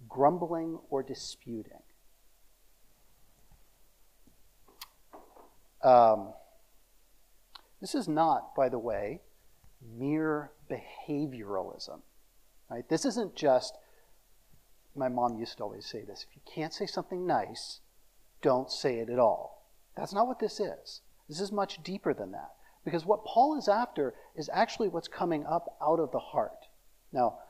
grumbling 0.09 0.79
or 0.91 1.03
disputing. 1.03 1.73
Um, 5.83 6.33
this 7.85 7.95
is 7.95 8.09
not, 8.09 8.55
by 8.55 8.71
the 8.71 8.79
way, 8.79 9.21
mere 9.95 10.53
behavioralism. 10.71 12.01
Right? 12.71 12.89
This 12.89 13.05
isn't 13.05 13.37
just, 13.37 13.77
my 14.97 15.11
mom 15.11 15.37
used 15.37 15.59
to 15.59 15.65
always 15.65 15.85
say 15.85 16.03
this 16.03 16.25
if 16.27 16.35
you 16.35 16.41
can't 16.51 16.73
say 16.73 16.87
something 16.87 17.27
nice, 17.27 17.81
don't 18.41 18.73
say 18.73 19.01
it 19.01 19.11
at 19.11 19.19
all. 19.19 19.69
That's 19.99 20.15
not 20.15 20.27
what 20.27 20.39
this 20.39 20.61
is. 20.61 21.03
This 21.29 21.41
is 21.41 21.53
much 21.53 21.83
deeper 21.83 22.15
than 22.15 22.33
that. 22.33 22.53
Because 22.87 23.05
what 23.05 23.27
Paul 23.27 23.59
is 23.59 23.69
after 23.69 24.15
is 24.35 24.49
actually 24.51 24.89
what's 24.89 25.07
coming 25.07 25.45
up 25.45 25.77
out 25.83 26.01
of 26.01 26.11
the 26.11 26.19
heart. 26.19 26.65
Now, 27.13 27.41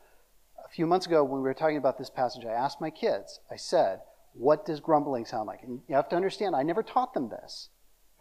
a 0.64 0.68
few 0.68 0.84
months 0.84 1.06
ago, 1.06 1.22
when 1.22 1.42
we 1.42 1.48
were 1.48 1.54
talking 1.54 1.76
about 1.76 1.96
this 1.96 2.10
passage, 2.10 2.44
I 2.44 2.54
asked 2.54 2.80
my 2.80 2.90
kids, 2.90 3.38
I 3.52 3.54
said, 3.54 4.00
What 4.32 4.66
does 4.66 4.80
grumbling 4.80 5.26
sound 5.26 5.46
like? 5.46 5.62
And 5.62 5.82
you 5.88 5.94
have 5.94 6.08
to 6.08 6.16
understand, 6.16 6.56
I 6.56 6.64
never 6.64 6.82
taught 6.82 7.14
them 7.14 7.28
this. 7.28 7.68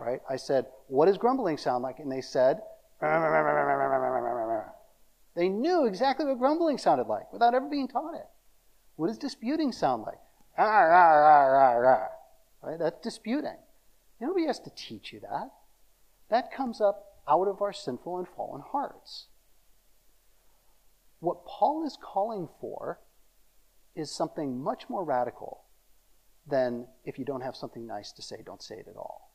Right? 0.06 0.20
I 0.30 0.36
said, 0.36 0.66
What 0.88 1.06
does 1.06 1.18
grumbling 1.18 1.58
sound 1.58 1.84
like? 1.84 2.00
And 2.00 2.12
they 2.12 2.22
said, 2.22 2.62
they 5.36 5.50
knew 5.50 5.86
exactly 5.86 6.26
what 6.26 6.38
grumbling 6.40 6.78
sounded 6.78 7.08
like 7.08 7.32
without 7.34 7.56
ever 7.56 7.70
being 7.70 7.88
taught 7.88 8.16
it. 8.16 8.28
What 8.96 9.08
does 9.08 9.18
disputing 9.18 9.72
sound 9.72 10.04
like? 10.04 10.20
Right? 12.62 12.80
That's 12.80 13.02
disputing. 13.02 13.58
Nobody 14.20 14.46
has 14.46 14.60
to 14.60 14.72
teach 14.76 15.12
you 15.12 15.20
that. 15.22 15.50
That 16.30 16.54
comes 16.54 16.80
up 16.80 17.22
out 17.28 17.48
of 17.48 17.62
our 17.62 17.74
sinful 17.74 18.20
and 18.20 18.28
fallen 18.28 18.62
hearts. 18.72 19.28
What 21.20 21.46
Paul 21.46 21.86
is 21.86 21.98
calling 22.02 22.50
for 22.60 23.00
is 23.96 24.12
something 24.12 24.62
much 24.62 24.90
more 24.90 25.04
radical 25.04 25.64
than 26.46 26.88
if 27.06 27.18
you 27.18 27.26
don't 27.26 27.42
have 27.42 27.56
something 27.56 27.88
nice 27.88 28.12
to 28.14 28.22
say, 28.22 28.38
don't 28.46 28.62
say 28.62 28.76
it 28.76 28.88
at 28.88 28.98
all. 28.98 29.33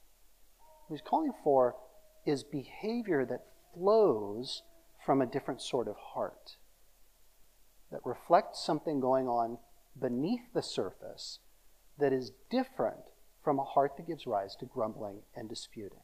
What 0.88 0.97
he's 0.99 1.07
calling 1.07 1.35
for 1.45 1.76
is 2.25 2.42
behavior 2.45 3.26
that 3.26 3.45
flows 3.75 4.62
from 5.04 5.21
a 5.21 5.26
different 5.26 5.61
sort 5.61 5.87
of 5.87 5.97
heart 6.14 6.57
that 7.92 8.00
reflects 8.04 8.64
something 8.64 8.99
going 8.99 9.28
on 9.28 9.59
beneath 10.00 10.52
the 10.54 10.62
surface 10.62 11.40
that 11.99 12.12
is 12.12 12.33
different 12.50 13.00
from 13.45 13.59
a 13.59 13.64
heart 13.64 13.99
that 13.99 14.07
gives 14.07 14.26
rise 14.26 14.57
to 14.57 14.64
grumbling 14.64 15.21
and 15.37 15.49
disputing. 15.49 16.00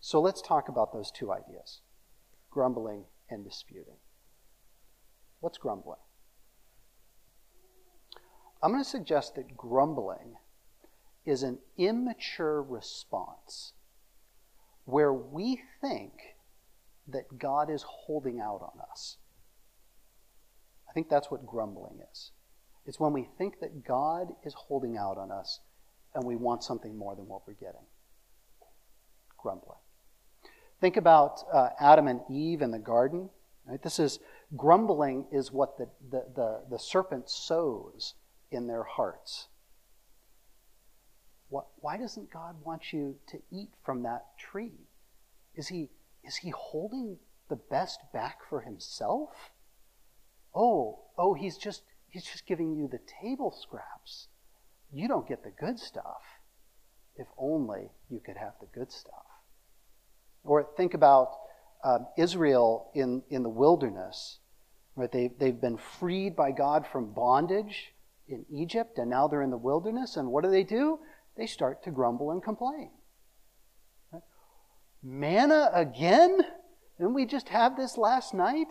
So 0.00 0.20
let's 0.20 0.42
talk 0.42 0.68
about 0.68 0.92
those 0.92 1.12
two 1.12 1.32
ideas 1.32 1.80
grumbling 2.50 3.04
and 3.30 3.44
disputing. 3.44 3.96
What's 5.38 5.58
grumbling? 5.58 6.00
I'm 8.62 8.72
going 8.72 8.82
to 8.82 8.88
suggest 8.88 9.36
that 9.36 9.56
grumbling 9.56 10.36
is 11.24 11.42
an 11.42 11.58
immature 11.76 12.62
response 12.62 13.72
where 14.84 15.12
we 15.12 15.60
think 15.80 16.12
that 17.08 17.38
God 17.38 17.70
is 17.70 17.84
holding 17.86 18.40
out 18.40 18.60
on 18.62 18.80
us. 18.90 19.16
I 20.88 20.92
think 20.92 21.08
that's 21.08 21.30
what 21.30 21.46
grumbling 21.46 22.00
is. 22.12 22.32
It's 22.86 22.98
when 22.98 23.12
we 23.12 23.28
think 23.38 23.60
that 23.60 23.84
God 23.84 24.28
is 24.44 24.54
holding 24.54 24.96
out 24.96 25.16
on 25.18 25.30
us 25.30 25.60
and 26.14 26.24
we 26.24 26.36
want 26.36 26.64
something 26.64 26.96
more 26.96 27.14
than 27.14 27.26
what 27.26 27.46
we're 27.46 27.54
getting. 27.54 27.86
Grumbling. 29.38 29.78
Think 30.80 30.96
about 30.96 31.44
uh, 31.52 31.68
Adam 31.80 32.08
and 32.08 32.20
Eve 32.28 32.60
in 32.60 32.72
the 32.72 32.78
garden. 32.78 33.30
Right? 33.66 33.82
This 33.82 33.98
is 33.98 34.18
grumbling 34.56 35.26
is 35.30 35.52
what 35.52 35.78
the, 35.78 35.88
the, 36.10 36.24
the, 36.34 36.60
the 36.70 36.78
serpent 36.78 37.30
sows 37.30 38.14
in 38.50 38.66
their 38.66 38.82
hearts. 38.82 39.48
Why 41.80 41.96
doesn't 41.98 42.32
God 42.32 42.56
want 42.64 42.92
you 42.92 43.16
to 43.28 43.38
eat 43.50 43.70
from 43.84 44.02
that 44.04 44.38
tree? 44.38 44.88
Is 45.54 45.68
he, 45.68 45.90
is 46.24 46.36
he 46.36 46.50
holding 46.50 47.18
the 47.48 47.56
best 47.56 48.00
back 48.12 48.38
for 48.48 48.62
himself? 48.62 49.30
Oh, 50.54 51.00
oh, 51.18 51.34
he's 51.34 51.58
just, 51.58 51.82
he's 52.08 52.24
just 52.24 52.46
giving 52.46 52.74
you 52.74 52.88
the 52.88 53.00
table 53.20 53.50
scraps. 53.50 54.28
You 54.92 55.08
don't 55.08 55.28
get 55.28 55.44
the 55.44 55.50
good 55.50 55.78
stuff. 55.78 56.22
If 57.16 57.26
only 57.36 57.90
you 58.08 58.20
could 58.24 58.36
have 58.38 58.54
the 58.60 58.66
good 58.72 58.90
stuff. 58.90 59.26
Or 60.44 60.66
think 60.76 60.94
about 60.94 61.36
um, 61.84 62.06
Israel 62.16 62.90
in, 62.94 63.22
in 63.28 63.42
the 63.42 63.48
wilderness. 63.48 64.38
Right? 64.96 65.12
They, 65.12 65.30
they've 65.38 65.60
been 65.60 65.76
freed 65.76 66.34
by 66.34 66.52
God 66.52 66.86
from 66.90 67.12
bondage 67.12 67.92
in 68.28 68.46
Egypt, 68.50 68.98
and 68.98 69.10
now 69.10 69.28
they're 69.28 69.42
in 69.42 69.50
the 69.50 69.56
wilderness. 69.56 70.16
And 70.16 70.28
what 70.28 70.44
do 70.44 70.50
they 70.50 70.64
do? 70.64 70.98
They 71.36 71.46
start 71.46 71.82
to 71.84 71.90
grumble 71.90 72.30
and 72.30 72.42
complain. 72.42 72.90
Manna 75.02 75.70
again? 75.72 76.38
Didn't 76.98 77.14
we 77.14 77.26
just 77.26 77.48
have 77.48 77.76
this 77.76 77.98
last 77.98 78.34
night? 78.34 78.68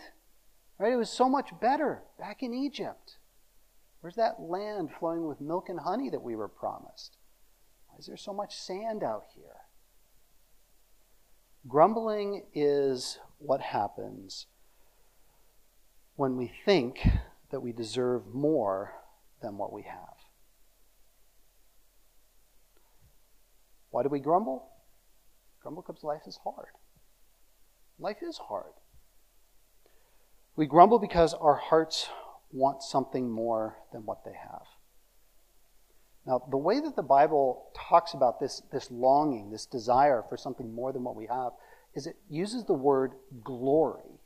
Right? 0.77 0.93
It 0.93 0.97
was 0.97 1.09
so 1.09 1.27
much 1.27 1.51
better 1.59 2.03
back 2.17 2.41
in 2.41 2.53
Egypt. 2.53 3.17
Where's 3.99 4.15
that 4.15 4.39
land 4.39 4.89
flowing 4.99 5.27
with 5.27 5.41
milk 5.41 5.69
and 5.69 5.79
honey 5.79 6.09
that 6.09 6.23
we 6.23 6.35
were 6.35 6.47
promised? 6.47 7.17
Why 7.87 7.97
is 7.99 8.07
there 8.07 8.17
so 8.17 8.33
much 8.33 8.55
sand 8.55 9.03
out 9.03 9.25
here? 9.35 9.43
Grumbling 11.67 12.45
is 12.55 13.19
what 13.37 13.61
happens 13.61 14.47
when 16.15 16.37
we 16.37 16.51
think 16.65 17.07
that 17.51 17.61
we 17.61 17.71
deserve 17.71 18.33
more 18.33 18.93
than 19.41 19.57
what 19.57 19.71
we 19.71 19.83
have. 19.83 20.20
Why 23.91 24.03
do 24.03 24.09
we 24.09 24.19
grumble? 24.19 24.67
Grumble 25.61 25.83
because 25.85 26.03
life 26.03 26.23
is 26.25 26.39
hard. 26.43 26.69
Life 27.99 28.17
is 28.27 28.37
hard. 28.37 28.73
We 30.55 30.65
grumble 30.65 30.99
because 30.99 31.33
our 31.33 31.55
hearts 31.55 32.09
want 32.51 32.81
something 32.81 33.29
more 33.29 33.77
than 33.93 34.05
what 34.05 34.25
they 34.25 34.33
have. 34.33 34.65
Now, 36.25 36.41
the 36.49 36.57
way 36.57 36.79
that 36.79 36.95
the 36.95 37.03
Bible 37.03 37.71
talks 37.75 38.13
about 38.13 38.39
this, 38.39 38.61
this 38.71 38.91
longing, 38.91 39.49
this 39.49 39.65
desire 39.65 40.23
for 40.27 40.37
something 40.37 40.73
more 40.73 40.93
than 40.93 41.03
what 41.03 41.15
we 41.15 41.27
have, 41.27 41.51
is 41.95 42.05
it 42.05 42.15
uses 42.29 42.65
the 42.65 42.73
word 42.73 43.13
glory. 43.43 44.19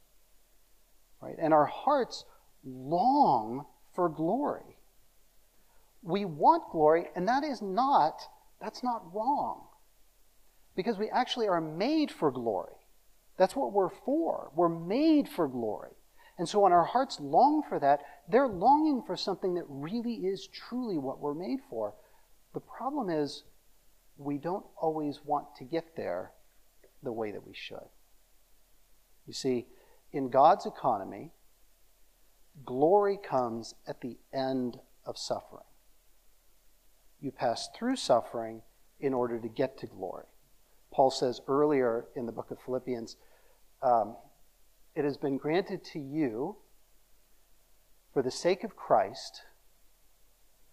Right? 1.21 1.35
And 1.39 1.53
our 1.53 1.65
hearts 1.65 2.25
long 2.63 3.65
for 3.93 4.09
glory. 4.09 4.77
We 6.01 6.25
want 6.25 6.71
glory, 6.71 7.05
and 7.15 7.27
that 7.27 7.43
is 7.43 7.61
not, 7.61 8.21
that's 8.61 8.83
not 8.83 9.13
wrong. 9.13 9.67
Because 10.75 10.97
we 10.97 11.09
actually 11.09 11.47
are 11.47 11.61
made 11.61 12.11
for 12.11 12.31
glory. 12.31 12.73
That's 13.37 13.55
what 13.55 13.73
we're 13.73 13.89
for. 13.89 14.51
We're 14.55 14.69
made 14.69 15.27
for 15.29 15.47
glory. 15.47 15.91
And 16.37 16.47
so 16.47 16.59
when 16.59 16.73
our 16.73 16.83
hearts 16.83 17.19
long 17.19 17.63
for 17.67 17.79
that, 17.79 18.01
they're 18.29 18.47
longing 18.47 19.03
for 19.05 19.15
something 19.15 19.53
that 19.55 19.65
really 19.69 20.15
is 20.15 20.47
truly 20.47 20.97
what 20.97 21.19
we're 21.19 21.33
made 21.33 21.59
for. 21.69 21.93
The 22.53 22.59
problem 22.59 23.09
is 23.09 23.43
we 24.17 24.37
don't 24.37 24.65
always 24.81 25.19
want 25.23 25.47
to 25.57 25.63
get 25.63 25.95
there 25.95 26.31
the 27.03 27.11
way 27.11 27.31
that 27.31 27.45
we 27.45 27.53
should. 27.53 27.87
You 29.27 29.33
see, 29.33 29.67
in 30.11 30.29
God's 30.29 30.65
economy, 30.65 31.31
glory 32.65 33.17
comes 33.17 33.75
at 33.87 34.01
the 34.01 34.17
end 34.33 34.79
of 35.05 35.17
suffering. 35.17 35.63
You 37.25 37.31
pass 37.31 37.69
through 37.75 37.95
suffering 37.95 38.61
in 38.99 39.11
order 39.11 39.39
to 39.39 39.47
get 39.47 39.79
to 39.79 39.87
glory. 39.87 40.27
Paul 40.93 41.09
says 41.09 41.41
earlier 41.47 42.05
in 42.15 42.27
the 42.27 42.31
book 42.31 42.51
of 42.51 42.59
Philippians, 42.63 43.15
um, 43.81 44.15
it 44.93 45.03
has 45.03 45.17
been 45.17 45.39
granted 45.39 45.83
to 45.85 45.99
you 45.99 46.57
for 48.13 48.21
the 48.21 48.29
sake 48.29 48.63
of 48.63 48.75
Christ 48.75 49.41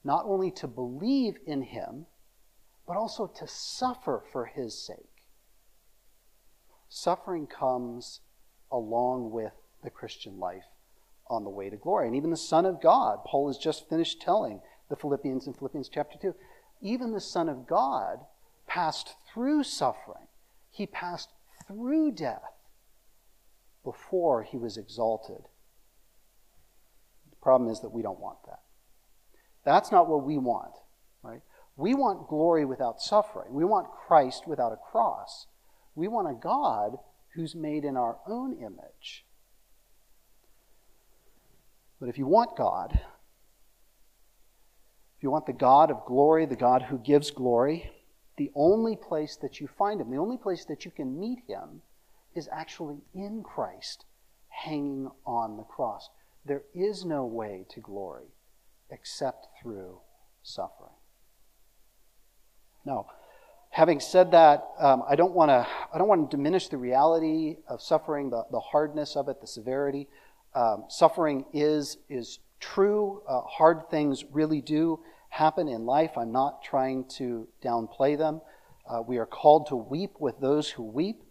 not 0.04 0.26
only 0.26 0.50
to 0.50 0.68
believe 0.68 1.38
in 1.46 1.62
him, 1.62 2.04
but 2.86 2.98
also 2.98 3.26
to 3.38 3.48
suffer 3.48 4.22
for 4.30 4.44
his 4.44 4.78
sake. 4.78 5.24
Suffering 6.90 7.46
comes 7.46 8.20
along 8.70 9.30
with 9.30 9.54
the 9.82 9.88
Christian 9.88 10.38
life 10.38 10.66
on 11.28 11.44
the 11.44 11.50
way 11.50 11.70
to 11.70 11.76
glory. 11.78 12.08
And 12.08 12.14
even 12.14 12.28
the 12.28 12.36
Son 12.36 12.66
of 12.66 12.82
God, 12.82 13.20
Paul 13.24 13.46
has 13.46 13.56
just 13.56 13.88
finished 13.88 14.20
telling 14.20 14.60
the 14.92 14.96
Philippians 14.96 15.46
in 15.46 15.54
Philippians 15.54 15.88
chapter 15.88 16.18
2, 16.20 16.34
even 16.82 17.12
the 17.12 17.20
Son 17.20 17.48
of 17.48 17.66
God 17.66 18.18
passed 18.66 19.14
through 19.32 19.64
suffering. 19.64 20.26
He 20.70 20.86
passed 20.86 21.30
through 21.66 22.12
death 22.12 22.52
before 23.82 24.42
he 24.42 24.58
was 24.58 24.76
exalted. 24.76 25.44
The 27.30 27.36
problem 27.40 27.70
is 27.70 27.80
that 27.80 27.88
we 27.88 28.02
don't 28.02 28.20
want 28.20 28.36
that. 28.44 28.60
That's 29.64 29.90
not 29.90 30.10
what 30.10 30.24
we 30.24 30.36
want, 30.36 30.74
right? 31.22 31.40
We 31.78 31.94
want 31.94 32.28
glory 32.28 32.66
without 32.66 33.00
suffering. 33.00 33.54
We 33.54 33.64
want 33.64 33.90
Christ 34.06 34.46
without 34.46 34.72
a 34.72 34.90
cross. 34.90 35.46
We 35.94 36.06
want 36.06 36.28
a 36.28 36.34
God 36.34 36.98
who's 37.34 37.54
made 37.54 37.86
in 37.86 37.96
our 37.96 38.18
own 38.28 38.52
image. 38.52 39.24
But 41.98 42.10
if 42.10 42.18
you 42.18 42.26
want 42.26 42.58
God, 42.58 43.00
if 45.22 45.24
you 45.24 45.30
want 45.30 45.46
the 45.46 45.52
God 45.52 45.92
of 45.92 46.04
glory, 46.04 46.46
the 46.46 46.56
God 46.56 46.82
who 46.82 46.98
gives 46.98 47.30
glory, 47.30 47.92
the 48.38 48.50
only 48.56 48.96
place 48.96 49.36
that 49.36 49.60
you 49.60 49.68
find 49.68 50.00
him, 50.00 50.10
the 50.10 50.16
only 50.16 50.36
place 50.36 50.64
that 50.64 50.84
you 50.84 50.90
can 50.90 51.20
meet 51.20 51.38
him, 51.46 51.80
is 52.34 52.48
actually 52.50 52.96
in 53.14 53.44
Christ, 53.44 54.04
hanging 54.48 55.08
on 55.24 55.56
the 55.58 55.62
cross. 55.62 56.10
There 56.44 56.64
is 56.74 57.04
no 57.04 57.24
way 57.24 57.66
to 57.70 57.78
glory 57.78 58.34
except 58.90 59.46
through 59.62 60.00
suffering. 60.42 60.90
Now, 62.84 63.06
having 63.70 64.00
said 64.00 64.32
that, 64.32 64.70
um, 64.80 65.04
I 65.08 65.14
don't 65.14 65.34
want 65.34 65.50
to 65.50 65.68
I 65.94 65.98
don't 65.98 66.08
want 66.08 66.32
to 66.32 66.36
diminish 66.36 66.66
the 66.66 66.78
reality 66.78 67.58
of 67.68 67.80
suffering, 67.80 68.30
the, 68.30 68.44
the 68.50 68.58
hardness 68.58 69.14
of 69.14 69.28
it, 69.28 69.40
the 69.40 69.46
severity. 69.46 70.08
Um, 70.52 70.86
suffering 70.88 71.44
is 71.52 71.98
is 72.08 72.40
true. 72.62 73.22
Uh, 73.28 73.42
hard 73.42 73.90
things 73.90 74.24
really 74.32 74.62
do 74.62 75.00
happen 75.28 75.68
in 75.68 75.84
life. 75.84 76.12
I'm 76.16 76.32
not 76.32 76.62
trying 76.62 77.04
to 77.16 77.48
downplay 77.62 78.16
them. 78.16 78.40
Uh, 78.88 79.02
we 79.06 79.18
are 79.18 79.26
called 79.26 79.66
to 79.66 79.76
weep 79.76 80.12
with 80.18 80.40
those 80.40 80.70
who 80.70 80.82
weep. 80.82 81.22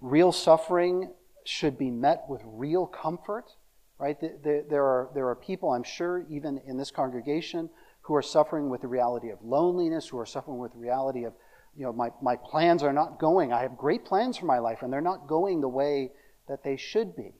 Real 0.00 0.32
suffering 0.32 1.10
should 1.44 1.76
be 1.76 1.90
met 1.90 2.24
with 2.28 2.40
real 2.44 2.86
comfort, 2.86 3.50
right? 3.98 4.16
There 4.20 4.84
are, 4.84 5.10
there 5.14 5.28
are 5.28 5.36
people, 5.36 5.70
I'm 5.72 5.82
sure, 5.82 6.24
even 6.30 6.60
in 6.66 6.76
this 6.76 6.90
congregation, 6.90 7.70
who 8.02 8.14
are 8.14 8.22
suffering 8.22 8.68
with 8.68 8.82
the 8.82 8.88
reality 8.88 9.30
of 9.30 9.38
loneliness, 9.42 10.08
who 10.08 10.18
are 10.18 10.26
suffering 10.26 10.58
with 10.58 10.72
the 10.72 10.78
reality 10.78 11.24
of, 11.24 11.32
you 11.76 11.84
know, 11.84 11.92
my, 11.92 12.10
my 12.22 12.36
plans 12.36 12.82
are 12.82 12.92
not 12.92 13.18
going. 13.18 13.52
I 13.52 13.62
have 13.62 13.76
great 13.76 14.04
plans 14.04 14.36
for 14.36 14.46
my 14.46 14.58
life, 14.58 14.82
and 14.82 14.92
they're 14.92 15.00
not 15.00 15.26
going 15.26 15.60
the 15.60 15.68
way 15.68 16.12
that 16.48 16.62
they 16.62 16.76
should 16.76 17.16
be. 17.16 17.32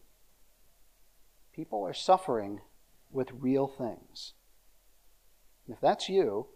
People 1.54 1.84
are 1.86 1.94
suffering 1.94 2.60
with 3.14 3.30
real 3.32 3.68
things. 3.68 4.34
If 5.68 5.80
that's 5.80 6.08
you, 6.08 6.48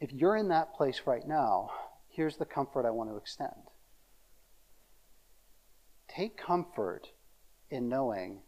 if 0.00 0.12
you're 0.12 0.36
in 0.36 0.48
that 0.48 0.74
place 0.74 1.02
right 1.06 1.26
now, 1.26 1.70
here's 2.08 2.38
the 2.38 2.44
comfort 2.44 2.86
I 2.86 2.90
want 2.90 3.10
to 3.10 3.16
extend. 3.16 3.70
Take 6.08 6.36
comfort 6.36 7.08
in 7.70 7.88
knowing 7.88 8.40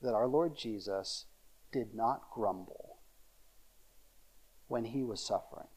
that 0.00 0.14
our 0.14 0.26
Lord 0.26 0.56
Jesus 0.56 1.26
did 1.72 1.94
not 1.94 2.22
grumble 2.32 2.98
when 4.68 4.84
he 4.84 5.02
was 5.02 5.24
suffering. 5.24 5.68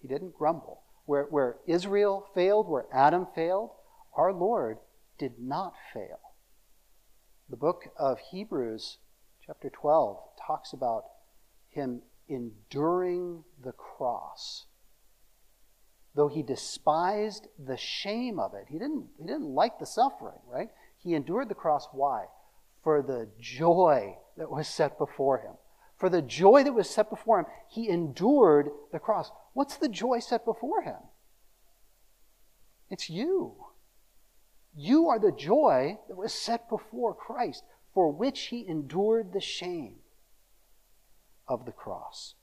He 0.00 0.08
didn't 0.08 0.34
grumble. 0.34 0.82
Where, 1.04 1.24
where 1.24 1.56
Israel 1.66 2.26
failed, 2.34 2.68
where 2.68 2.86
Adam 2.92 3.26
failed, 3.34 3.70
our 4.16 4.32
Lord 4.32 4.78
did 5.18 5.38
not 5.38 5.74
fail. 5.92 6.20
The 7.50 7.56
book 7.56 7.88
of 7.98 8.18
Hebrews, 8.30 8.98
chapter 9.44 9.68
12, 9.70 10.18
talks 10.46 10.72
about 10.72 11.04
him 11.68 12.02
enduring 12.28 13.44
the 13.62 13.72
cross 13.72 14.66
though 16.14 16.28
he 16.28 16.42
despised 16.42 17.46
the 17.58 17.76
shame 17.76 18.38
of 18.38 18.54
it. 18.54 18.66
He 18.68 18.78
didn't, 18.78 19.06
he 19.18 19.26
didn't 19.26 19.54
like 19.54 19.78
the 19.78 19.86
suffering, 19.86 20.38
right? 20.46 20.68
He 20.98 21.14
endured 21.14 21.48
the 21.48 21.54
cross. 21.54 21.88
Why? 21.92 22.26
For 22.82 23.02
the 23.02 23.28
joy 23.38 24.16
that 24.36 24.50
was 24.50 24.66
set 24.68 24.98
before 24.98 25.38
him. 25.38 25.54
For 25.96 26.08
the 26.08 26.22
joy 26.22 26.64
that 26.64 26.72
was 26.72 26.88
set 26.88 27.10
before 27.10 27.40
him, 27.40 27.46
he 27.68 27.88
endured 27.88 28.70
the 28.92 28.98
cross. 28.98 29.30
What's 29.52 29.76
the 29.76 29.88
joy 29.88 30.18
set 30.18 30.44
before 30.44 30.82
him? 30.82 30.96
It's 32.88 33.08
you. 33.08 33.54
You 34.74 35.08
are 35.08 35.18
the 35.18 35.32
joy 35.32 35.98
that 36.08 36.16
was 36.16 36.32
set 36.32 36.68
before 36.68 37.14
Christ, 37.14 37.64
for 37.92 38.10
which 38.10 38.46
he 38.46 38.66
endured 38.66 39.32
the 39.32 39.40
shame 39.40 39.96
of 41.48 41.64
the 41.64 41.72
cross. 41.72 42.34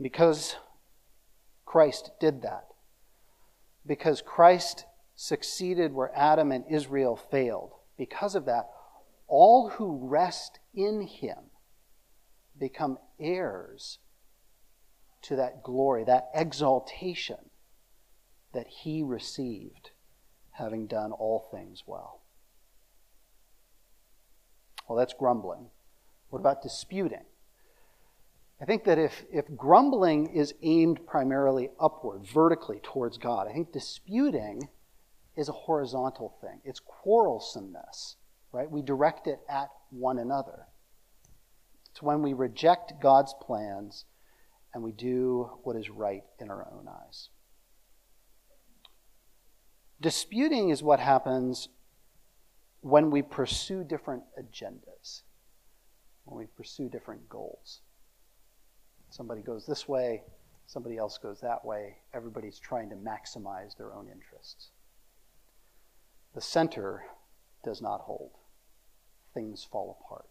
Because 0.00 0.56
Christ 1.64 2.10
did 2.18 2.42
that. 2.42 2.66
Because 3.86 4.22
Christ 4.22 4.86
succeeded 5.14 5.92
where 5.92 6.10
Adam 6.16 6.50
and 6.50 6.64
Israel 6.68 7.16
failed. 7.16 7.72
Because 7.96 8.34
of 8.34 8.46
that, 8.46 8.68
all 9.28 9.68
who 9.68 10.08
rest 10.08 10.58
in 10.74 11.02
him 11.02 11.50
become 12.58 12.98
heirs 13.20 13.98
to 15.22 15.36
that 15.36 15.62
glory, 15.62 16.04
that 16.04 16.30
exaltation 16.34 17.50
that 18.52 18.66
he 18.66 19.02
received, 19.02 19.90
having 20.52 20.86
done 20.86 21.12
all 21.12 21.48
things 21.50 21.84
well. 21.86 22.20
Well, 24.88 24.98
that's 24.98 25.14
grumbling. 25.14 25.66
What 26.30 26.40
about 26.40 26.62
disputing? 26.62 27.24
I 28.60 28.64
think 28.64 28.84
that 28.84 28.98
if, 28.98 29.24
if 29.32 29.44
grumbling 29.56 30.26
is 30.34 30.52
aimed 30.62 31.06
primarily 31.06 31.70
upward, 31.80 32.26
vertically 32.26 32.80
towards 32.82 33.16
God, 33.16 33.48
I 33.48 33.52
think 33.52 33.72
disputing 33.72 34.68
is 35.36 35.48
a 35.48 35.52
horizontal 35.52 36.36
thing. 36.40 36.60
It's 36.64 36.80
quarrelsomeness, 36.80 38.16
right? 38.52 38.70
We 38.70 38.82
direct 38.82 39.26
it 39.26 39.40
at 39.48 39.68
one 39.90 40.18
another. 40.18 40.66
It's 41.90 42.02
when 42.02 42.20
we 42.22 42.32
reject 42.32 43.00
God's 43.00 43.34
plans 43.40 44.04
and 44.72 44.82
we 44.82 44.92
do 44.92 45.50
what 45.62 45.76
is 45.76 45.90
right 45.90 46.24
in 46.38 46.50
our 46.50 46.66
own 46.72 46.88
eyes. 46.88 47.28
Disputing 50.00 50.70
is 50.70 50.82
what 50.82 51.00
happens 51.00 51.68
when 52.80 53.10
we 53.10 53.20
pursue 53.20 53.84
different 53.84 54.22
agendas, 54.40 55.22
when 56.24 56.38
we 56.38 56.46
pursue 56.46 56.88
different 56.88 57.28
goals. 57.28 57.80
Somebody 59.10 59.42
goes 59.42 59.66
this 59.66 59.86
way, 59.88 60.22
somebody 60.66 60.96
else 60.96 61.18
goes 61.18 61.40
that 61.40 61.64
way. 61.64 61.96
Everybody's 62.14 62.58
trying 62.58 62.88
to 62.90 62.96
maximize 62.96 63.76
their 63.76 63.92
own 63.92 64.08
interests. 64.08 64.70
the 66.32 66.40
center 66.40 67.02
does 67.64 67.82
not 67.82 68.02
hold. 68.02 68.30
Things 69.34 69.64
fall 69.64 69.98
apart. 70.00 70.29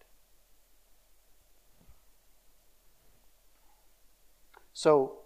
So, 4.79 5.17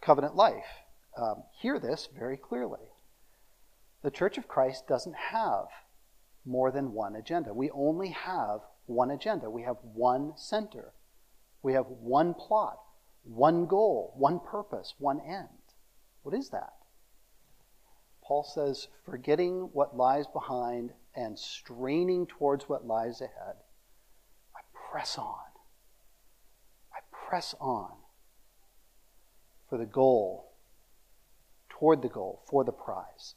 covenant 0.00 0.36
life. 0.36 0.84
Um, 1.20 1.42
hear 1.60 1.80
this 1.80 2.08
very 2.16 2.36
clearly. 2.36 2.92
The 4.04 4.10
Church 4.12 4.38
of 4.38 4.46
Christ 4.46 4.86
doesn't 4.86 5.16
have 5.16 5.64
more 6.44 6.70
than 6.70 6.92
one 6.92 7.16
agenda. 7.16 7.52
We 7.52 7.72
only 7.72 8.10
have 8.10 8.60
one 8.86 9.10
agenda. 9.10 9.50
We 9.50 9.62
have 9.62 9.78
one 9.82 10.34
center. 10.36 10.92
We 11.60 11.72
have 11.72 11.86
one 11.86 12.34
plot, 12.34 12.78
one 13.24 13.66
goal, 13.66 14.14
one 14.16 14.38
purpose, 14.38 14.94
one 14.98 15.20
end. 15.20 15.48
What 16.22 16.36
is 16.36 16.50
that? 16.50 16.74
Paul 18.22 18.44
says, 18.44 18.86
forgetting 19.04 19.70
what 19.72 19.96
lies 19.96 20.28
behind 20.28 20.92
and 21.16 21.36
straining 21.36 22.28
towards 22.28 22.68
what 22.68 22.86
lies 22.86 23.20
ahead, 23.20 23.56
I 24.54 24.60
press 24.92 25.18
on. 25.18 25.50
I 26.92 27.00
press 27.28 27.56
on 27.60 28.03
for 29.74 29.78
the 29.78 29.86
goal, 29.86 30.52
toward 31.68 32.00
the 32.00 32.08
goal, 32.08 32.44
for 32.48 32.62
the 32.62 32.70
prize 32.70 33.34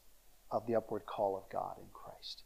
of 0.51 0.67
the 0.67 0.75
upward 0.75 1.03
call 1.07 1.35
of 1.35 1.51
God 1.51 1.77
in 1.79 1.87
Christ. 1.91 2.43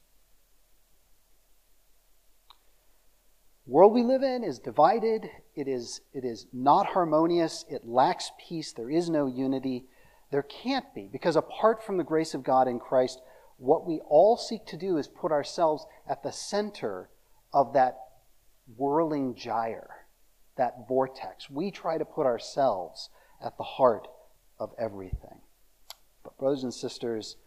world 3.66 3.92
we 3.94 4.02
live 4.02 4.24
in 4.24 4.46
is 4.46 4.60
divided. 4.60 5.30
It 5.56 5.68
is, 5.68 6.00
it 6.14 6.24
is 6.24 6.48
not 6.54 6.86
harmonious. 6.88 7.66
It 7.70 7.86
lacks 7.86 8.32
peace. 8.40 8.72
There 8.72 8.90
is 8.90 9.10
no 9.10 9.28
unity. 9.28 9.88
There 10.32 10.44
can't 10.44 10.86
be, 10.96 11.10
because 11.12 11.36
apart 11.36 11.84
from 11.84 11.98
the 11.98 12.06
grace 12.06 12.34
of 12.34 12.44
God 12.44 12.70
in 12.70 12.80
Christ, 12.80 13.20
what 13.58 13.86
we 13.86 14.00
all 14.08 14.38
seek 14.38 14.66
to 14.68 14.78
do 14.78 14.96
is 14.96 15.10
put 15.10 15.34
ourselves 15.34 15.86
at 16.08 16.24
the 16.24 16.32
center 16.32 17.10
of 17.54 17.74
that 17.74 17.98
whirling 18.78 19.36
gyre, 19.36 20.06
that 20.56 20.88
vortex. 20.88 21.50
We 21.50 21.72
try 21.72 21.98
to 21.98 22.06
put 22.06 22.26
ourselves 22.26 23.10
at 23.44 23.58
the 23.58 23.64
heart 23.64 24.08
of 24.60 24.74
everything. 24.78 25.42
But, 26.24 26.38
brothers 26.38 26.64
and 26.64 26.74
sisters, 26.74 27.38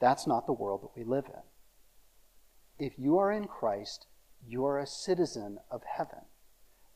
that's 0.00 0.26
not 0.26 0.46
the 0.46 0.52
world 0.52 0.82
that 0.82 0.96
we 0.96 1.04
live 1.04 1.26
in. 1.26 2.86
If 2.86 2.98
you 2.98 3.18
are 3.18 3.32
in 3.32 3.46
Christ, 3.46 4.06
you 4.46 4.64
are 4.66 4.78
a 4.78 4.86
citizen 4.86 5.58
of 5.70 5.82
heaven. 5.84 6.20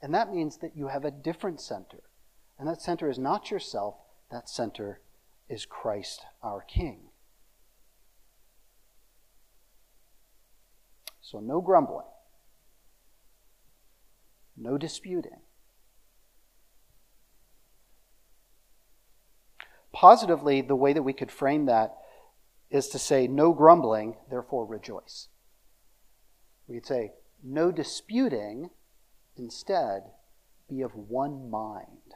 And 0.02 0.14
that 0.14 0.32
means 0.32 0.58
that 0.58 0.76
you 0.76 0.88
have 0.88 1.04
a 1.04 1.10
different 1.10 1.60
center. 1.60 2.02
And 2.58 2.68
that 2.68 2.82
center 2.82 3.08
is 3.08 3.18
not 3.18 3.50
yourself, 3.50 3.94
that 4.30 4.48
center 4.48 5.00
is 5.48 5.64
Christ 5.64 6.24
our 6.42 6.62
King. 6.62 7.08
So, 11.20 11.40
no 11.40 11.60
grumbling, 11.60 12.06
no 14.56 14.78
disputing. 14.78 15.40
Positively, 19.96 20.60
the 20.60 20.76
way 20.76 20.92
that 20.92 21.04
we 21.04 21.14
could 21.14 21.32
frame 21.32 21.64
that 21.64 21.96
is 22.68 22.88
to 22.88 22.98
say, 22.98 23.26
no 23.26 23.54
grumbling, 23.54 24.14
therefore 24.28 24.66
rejoice. 24.66 25.28
We 26.68 26.74
could 26.76 26.86
say, 26.86 27.12
no 27.42 27.72
disputing, 27.72 28.68
instead, 29.38 30.02
be 30.68 30.82
of 30.82 30.94
one 30.94 31.48
mind. 31.48 32.12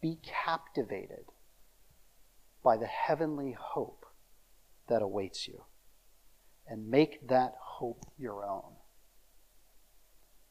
Be 0.00 0.20
captivated 0.22 1.24
by 2.62 2.76
the 2.76 2.86
heavenly 2.86 3.56
hope 3.58 4.06
that 4.88 5.02
awaits 5.02 5.48
you. 5.48 5.64
And 6.68 6.88
make 6.88 7.26
that 7.26 7.54
hope 7.60 8.06
your 8.16 8.44
own. 8.44 8.74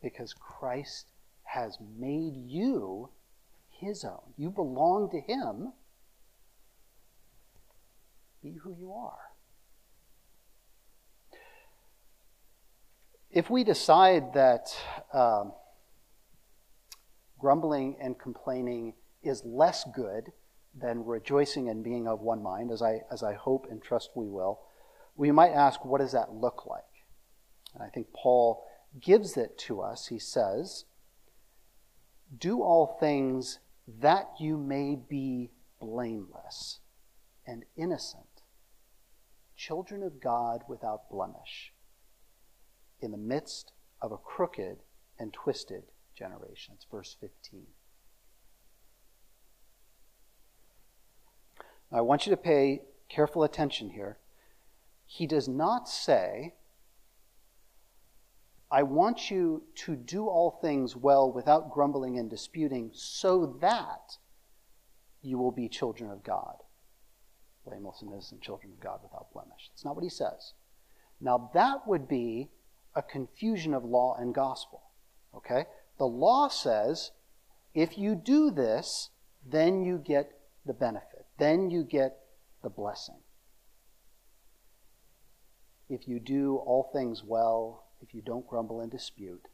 Because 0.03 0.33
Christ 0.33 1.13
has 1.43 1.77
made 1.97 2.33
you 2.35 3.11
his 3.81 4.03
own. 4.03 4.33
You 4.37 4.49
belong 4.49 5.09
to 5.11 5.19
him. 5.19 5.73
Be 8.41 8.57
who 8.63 8.75
you 8.79 8.93
are. 8.93 9.19
If 13.29 13.49
we 13.49 13.63
decide 13.63 14.33
that 14.33 14.75
um, 15.13 15.53
grumbling 17.39 17.95
and 18.01 18.17
complaining 18.19 18.93
is 19.23 19.41
less 19.45 19.85
good 19.95 20.31
than 20.79 21.05
rejoicing 21.05 21.69
and 21.69 21.83
being 21.83 22.07
of 22.07 22.21
one 22.21 22.43
mind, 22.43 22.71
as 22.71 22.81
I, 22.81 23.01
as 23.11 23.23
I 23.23 23.33
hope 23.33 23.67
and 23.69 23.81
trust 23.81 24.11
we 24.15 24.27
will, 24.27 24.59
we 25.15 25.31
might 25.31 25.51
ask, 25.51 25.83
what 25.85 25.99
does 25.99 26.11
that 26.11 26.33
look 26.33 26.65
like? 26.65 26.83
And 27.73 27.83
I 27.83 27.87
think 27.87 28.07
Paul 28.13 28.65
gives 28.99 29.37
it 29.37 29.57
to 29.59 29.81
us. 29.81 30.07
He 30.07 30.19
says, 30.19 30.85
Do 32.37 32.61
all 32.61 32.97
things 32.99 33.59
that 33.87 34.29
you 34.39 34.57
may 34.57 34.95
be 34.95 35.51
blameless 35.79 36.79
and 37.45 37.65
innocent, 37.75 38.43
children 39.55 40.03
of 40.03 40.21
God 40.21 40.63
without 40.67 41.09
blemish 41.09 41.73
in 42.99 43.11
the 43.11 43.17
midst 43.17 43.71
of 44.01 44.11
a 44.11 44.17
crooked 44.17 44.77
and 45.19 45.33
twisted 45.33 45.83
generation. 46.15 46.73
It's 46.75 46.85
verse 46.89 47.15
15. 47.19 47.65
Now, 51.91 51.97
I 51.97 52.01
want 52.01 52.25
you 52.25 52.29
to 52.31 52.37
pay 52.37 52.81
careful 53.09 53.43
attention 53.43 53.89
here. 53.89 54.17
He 55.05 55.27
does 55.27 55.47
not 55.47 55.89
say, 55.89 56.53
I 58.71 58.83
want 58.83 59.29
you 59.29 59.63
to 59.75 59.95
do 59.95 60.27
all 60.27 60.59
things 60.61 60.95
well 60.95 61.31
without 61.31 61.71
grumbling 61.71 62.17
and 62.17 62.29
disputing, 62.29 62.91
so 62.93 63.57
that 63.59 64.17
you 65.21 65.37
will 65.37 65.51
be 65.51 65.67
children 65.67 66.09
of 66.09 66.23
God. 66.23 66.55
Blameless 67.65 68.01
and 68.01 68.11
innocent 68.11 68.41
children 68.41 68.71
of 68.71 68.79
God 68.79 69.01
without 69.03 69.31
blemish. 69.33 69.69
That's 69.69 69.83
not 69.83 69.95
what 69.95 70.03
he 70.03 70.09
says. 70.09 70.53
Now, 71.19 71.51
that 71.53 71.87
would 71.87 72.07
be 72.07 72.49
a 72.95 73.01
confusion 73.01 73.73
of 73.73 73.83
law 73.83 74.15
and 74.17 74.33
gospel. 74.33 74.81
Okay? 75.35 75.65
The 75.97 76.07
law 76.07 76.47
says 76.47 77.11
if 77.73 77.97
you 77.97 78.15
do 78.15 78.51
this, 78.51 79.09
then 79.45 79.83
you 79.83 79.97
get 79.97 80.31
the 80.65 80.73
benefit, 80.73 81.25
then 81.37 81.69
you 81.69 81.83
get 81.83 82.17
the 82.63 82.69
blessing. 82.69 83.19
If 85.89 86.07
you 86.07 86.19
do 86.19 86.57
all 86.57 86.89
things 86.93 87.23
well, 87.23 87.85
if 88.01 88.13
you 88.13 88.21
don't 88.21 88.47
grumble 88.47 88.81
and 88.81 88.91
dispute, 88.91 89.47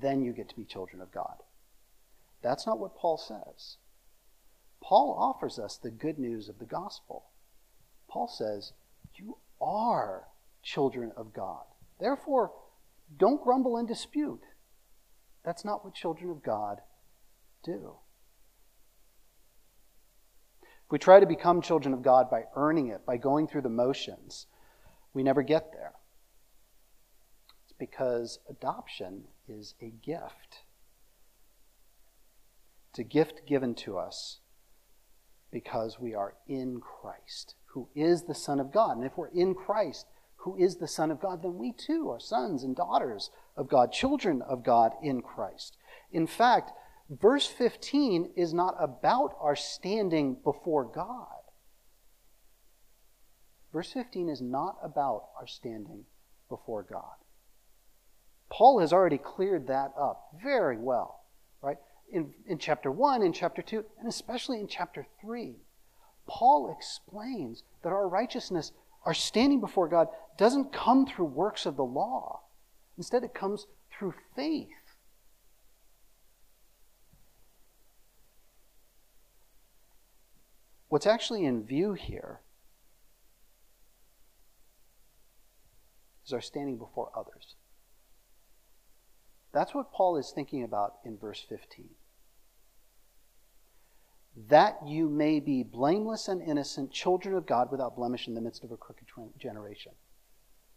then 0.00 0.22
you 0.22 0.32
get 0.32 0.48
to 0.48 0.56
be 0.56 0.64
children 0.64 1.00
of 1.00 1.12
God. 1.12 1.36
That's 2.42 2.66
not 2.66 2.78
what 2.78 2.96
Paul 2.96 3.16
says. 3.16 3.76
Paul 4.82 5.16
offers 5.18 5.58
us 5.58 5.76
the 5.76 5.90
good 5.90 6.18
news 6.18 6.48
of 6.48 6.58
the 6.58 6.66
gospel. 6.66 7.24
Paul 8.08 8.28
says, 8.28 8.72
You 9.14 9.38
are 9.60 10.24
children 10.62 11.12
of 11.16 11.32
God. 11.32 11.64
Therefore, 11.98 12.52
don't 13.16 13.42
grumble 13.42 13.76
and 13.76 13.88
dispute. 13.88 14.42
That's 15.44 15.64
not 15.64 15.84
what 15.84 15.94
children 15.94 16.30
of 16.30 16.42
God 16.42 16.80
do. 17.62 17.94
If 20.62 20.90
we 20.90 20.98
try 20.98 21.20
to 21.20 21.26
become 21.26 21.62
children 21.62 21.94
of 21.94 22.02
God 22.02 22.30
by 22.30 22.44
earning 22.56 22.88
it, 22.88 23.06
by 23.06 23.16
going 23.16 23.46
through 23.46 23.62
the 23.62 23.70
motions, 23.70 24.46
we 25.14 25.22
never 25.22 25.42
get 25.42 25.72
there. 25.72 25.92
Because 27.78 28.38
adoption 28.48 29.24
is 29.48 29.74
a 29.80 29.90
gift. 29.90 30.62
It's 32.90 32.98
a 33.00 33.04
gift 33.04 33.46
given 33.46 33.74
to 33.76 33.98
us 33.98 34.38
because 35.50 35.98
we 35.98 36.14
are 36.14 36.34
in 36.48 36.80
Christ, 36.80 37.54
who 37.66 37.88
is 37.94 38.24
the 38.24 38.34
Son 38.34 38.60
of 38.60 38.72
God. 38.72 38.96
And 38.96 39.06
if 39.06 39.16
we're 39.16 39.28
in 39.28 39.54
Christ, 39.54 40.06
who 40.36 40.56
is 40.56 40.76
the 40.76 40.88
Son 40.88 41.10
of 41.10 41.20
God, 41.20 41.42
then 41.42 41.56
we 41.56 41.72
too 41.72 42.10
are 42.10 42.20
sons 42.20 42.62
and 42.62 42.76
daughters 42.76 43.30
of 43.56 43.68
God, 43.68 43.92
children 43.92 44.42
of 44.42 44.64
God 44.64 44.92
in 45.02 45.22
Christ. 45.22 45.76
In 46.12 46.26
fact, 46.26 46.72
verse 47.08 47.46
15 47.46 48.32
is 48.36 48.52
not 48.52 48.76
about 48.78 49.34
our 49.40 49.56
standing 49.56 50.36
before 50.44 50.84
God. 50.84 51.28
Verse 53.72 53.92
15 53.92 54.28
is 54.28 54.40
not 54.40 54.76
about 54.82 55.30
our 55.38 55.46
standing 55.46 56.04
before 56.48 56.82
God. 56.82 57.16
Paul 58.50 58.80
has 58.80 58.92
already 58.92 59.18
cleared 59.18 59.66
that 59.68 59.92
up 59.98 60.28
very 60.42 60.78
well, 60.78 61.24
right? 61.62 61.78
In, 62.12 62.32
in 62.46 62.58
chapter 62.58 62.90
1, 62.90 63.22
in 63.22 63.32
chapter 63.32 63.62
2, 63.62 63.84
and 63.98 64.08
especially 64.08 64.60
in 64.60 64.68
chapter 64.68 65.06
3. 65.20 65.56
Paul 66.26 66.74
explains 66.76 67.62
that 67.82 67.90
our 67.90 68.08
righteousness 68.08 68.72
our 69.04 69.14
standing 69.14 69.60
before 69.60 69.88
God 69.88 70.08
doesn't 70.38 70.72
come 70.72 71.06
through 71.06 71.26
works 71.26 71.66
of 71.66 71.76
the 71.76 71.84
law. 71.84 72.40
Instead, 72.96 73.22
it 73.22 73.34
comes 73.34 73.66
through 73.90 74.14
faith. 74.34 74.68
What's 80.88 81.06
actually 81.06 81.44
in 81.44 81.64
view 81.64 81.92
here 81.94 82.40
is 86.24 86.32
our 86.32 86.40
standing 86.40 86.78
before 86.78 87.10
others. 87.16 87.56
That's 89.54 89.72
what 89.72 89.92
Paul 89.92 90.16
is 90.16 90.32
thinking 90.32 90.64
about 90.64 90.94
in 91.04 91.16
verse 91.16 91.40
15. 91.48 91.88
That 94.48 94.78
you 94.84 95.08
may 95.08 95.38
be 95.38 95.62
blameless 95.62 96.26
and 96.26 96.42
innocent, 96.42 96.90
children 96.90 97.36
of 97.36 97.46
God 97.46 97.70
without 97.70 97.94
blemish 97.94 98.26
in 98.26 98.34
the 98.34 98.40
midst 98.40 98.64
of 98.64 98.72
a 98.72 98.76
crooked 98.76 99.06
generation. 99.38 99.92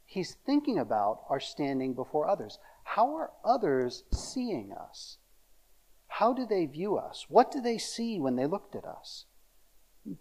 He's 0.05 0.37
thinking 0.45 0.77
about 0.77 1.23
our 1.27 1.39
standing 1.39 1.95
before 1.95 2.29
others. 2.29 2.59
How 2.83 3.15
are 3.15 3.31
others 3.43 4.03
seeing 4.13 4.71
us? 4.71 5.17
How 6.07 6.31
do 6.31 6.45
they 6.45 6.67
view 6.67 6.97
us? 6.97 7.25
What 7.29 7.51
do 7.51 7.59
they 7.59 7.79
see 7.79 8.19
when 8.19 8.35
they 8.35 8.45
looked 8.45 8.75
at 8.75 8.85
us? 8.85 9.25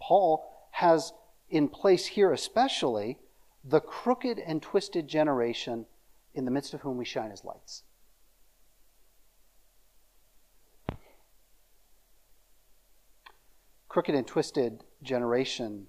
Paul 0.00 0.50
has 0.72 1.12
in 1.50 1.68
place 1.68 2.06
here, 2.06 2.32
especially, 2.32 3.18
the 3.62 3.80
crooked 3.80 4.38
and 4.38 4.62
twisted 4.62 5.08
generation 5.08 5.86
in 6.34 6.46
the 6.46 6.50
midst 6.50 6.72
of 6.72 6.80
whom 6.80 6.96
we 6.96 7.04
shine 7.04 7.30
as 7.30 7.44
lights. 7.44 7.82
Crooked 13.96 14.14
and 14.14 14.26
twisted 14.26 14.84
generation. 15.02 15.86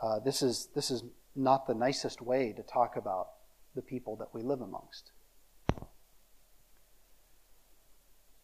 Uh, 0.00 0.18
this 0.20 0.40
is 0.40 0.70
this 0.74 0.90
is 0.90 1.04
not 1.36 1.66
the 1.66 1.74
nicest 1.74 2.22
way 2.22 2.54
to 2.56 2.62
talk 2.62 2.96
about 2.96 3.26
the 3.74 3.82
people 3.82 4.16
that 4.16 4.28
we 4.32 4.40
live 4.40 4.62
amongst. 4.62 5.12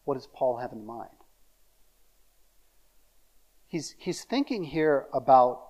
What 0.03 0.13
does 0.13 0.27
Paul 0.31 0.57
have 0.57 0.71
in 0.71 0.85
mind? 0.85 1.09
He's, 3.67 3.95
he's 3.97 4.23
thinking 4.23 4.65
here 4.65 5.07
about 5.15 5.63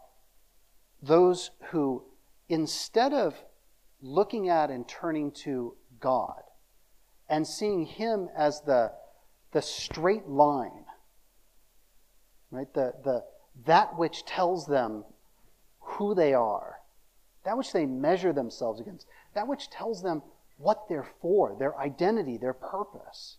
those 1.01 1.51
who 1.69 2.03
instead 2.49 3.13
of 3.13 3.33
looking 4.01 4.49
at 4.49 4.69
and 4.69 4.85
turning 4.89 5.31
to 5.45 5.77
God 6.01 6.41
and 7.29 7.47
seeing 7.47 7.85
Him 7.85 8.27
as 8.37 8.59
the, 8.63 8.91
the 9.53 9.61
straight 9.61 10.27
line, 10.27 10.83
right? 12.51 12.71
The, 12.73 12.93
the, 13.03 13.23
that 13.65 13.97
which 13.97 14.25
tells 14.25 14.65
them 14.65 15.05
who 15.79 16.13
they 16.13 16.33
are, 16.33 16.77
that 17.45 17.57
which 17.57 17.71
they 17.71 17.85
measure 17.85 18.33
themselves 18.33 18.79
against, 18.79 19.07
that 19.33 19.47
which 19.47 19.69
tells 19.69 20.03
them 20.03 20.21
what 20.57 20.87
they're 20.89 21.07
for, 21.21 21.55
their 21.57 21.77
identity, 21.77 22.37
their 22.37 22.53
purpose. 22.53 23.37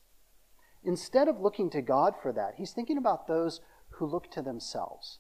Instead 0.85 1.29
of 1.29 1.41
looking 1.41 1.69
to 1.71 1.83
God 1.83 2.15
for 2.23 2.33
that, 2.33 2.55
he's 2.57 2.73
thinking 2.73 2.97
about 2.97 3.27
those 3.27 3.61
who 3.91 4.07
look 4.07 4.31
to 4.33 4.43
themselves, 4.43 5.19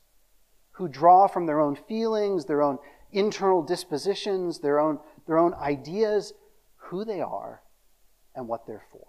who 0.72 0.88
draw 0.88 1.26
from 1.26 1.46
their 1.46 1.60
own 1.60 1.76
feelings, 1.76 2.46
their 2.46 2.62
own 2.62 2.78
internal 3.12 3.62
dispositions, 3.62 4.60
their 4.60 4.80
own, 4.80 4.98
their 5.26 5.36
own 5.36 5.52
ideas, 5.54 6.32
who 6.76 7.04
they 7.04 7.20
are 7.20 7.62
and 8.34 8.48
what 8.48 8.66
they're 8.66 8.84
for, 8.90 9.06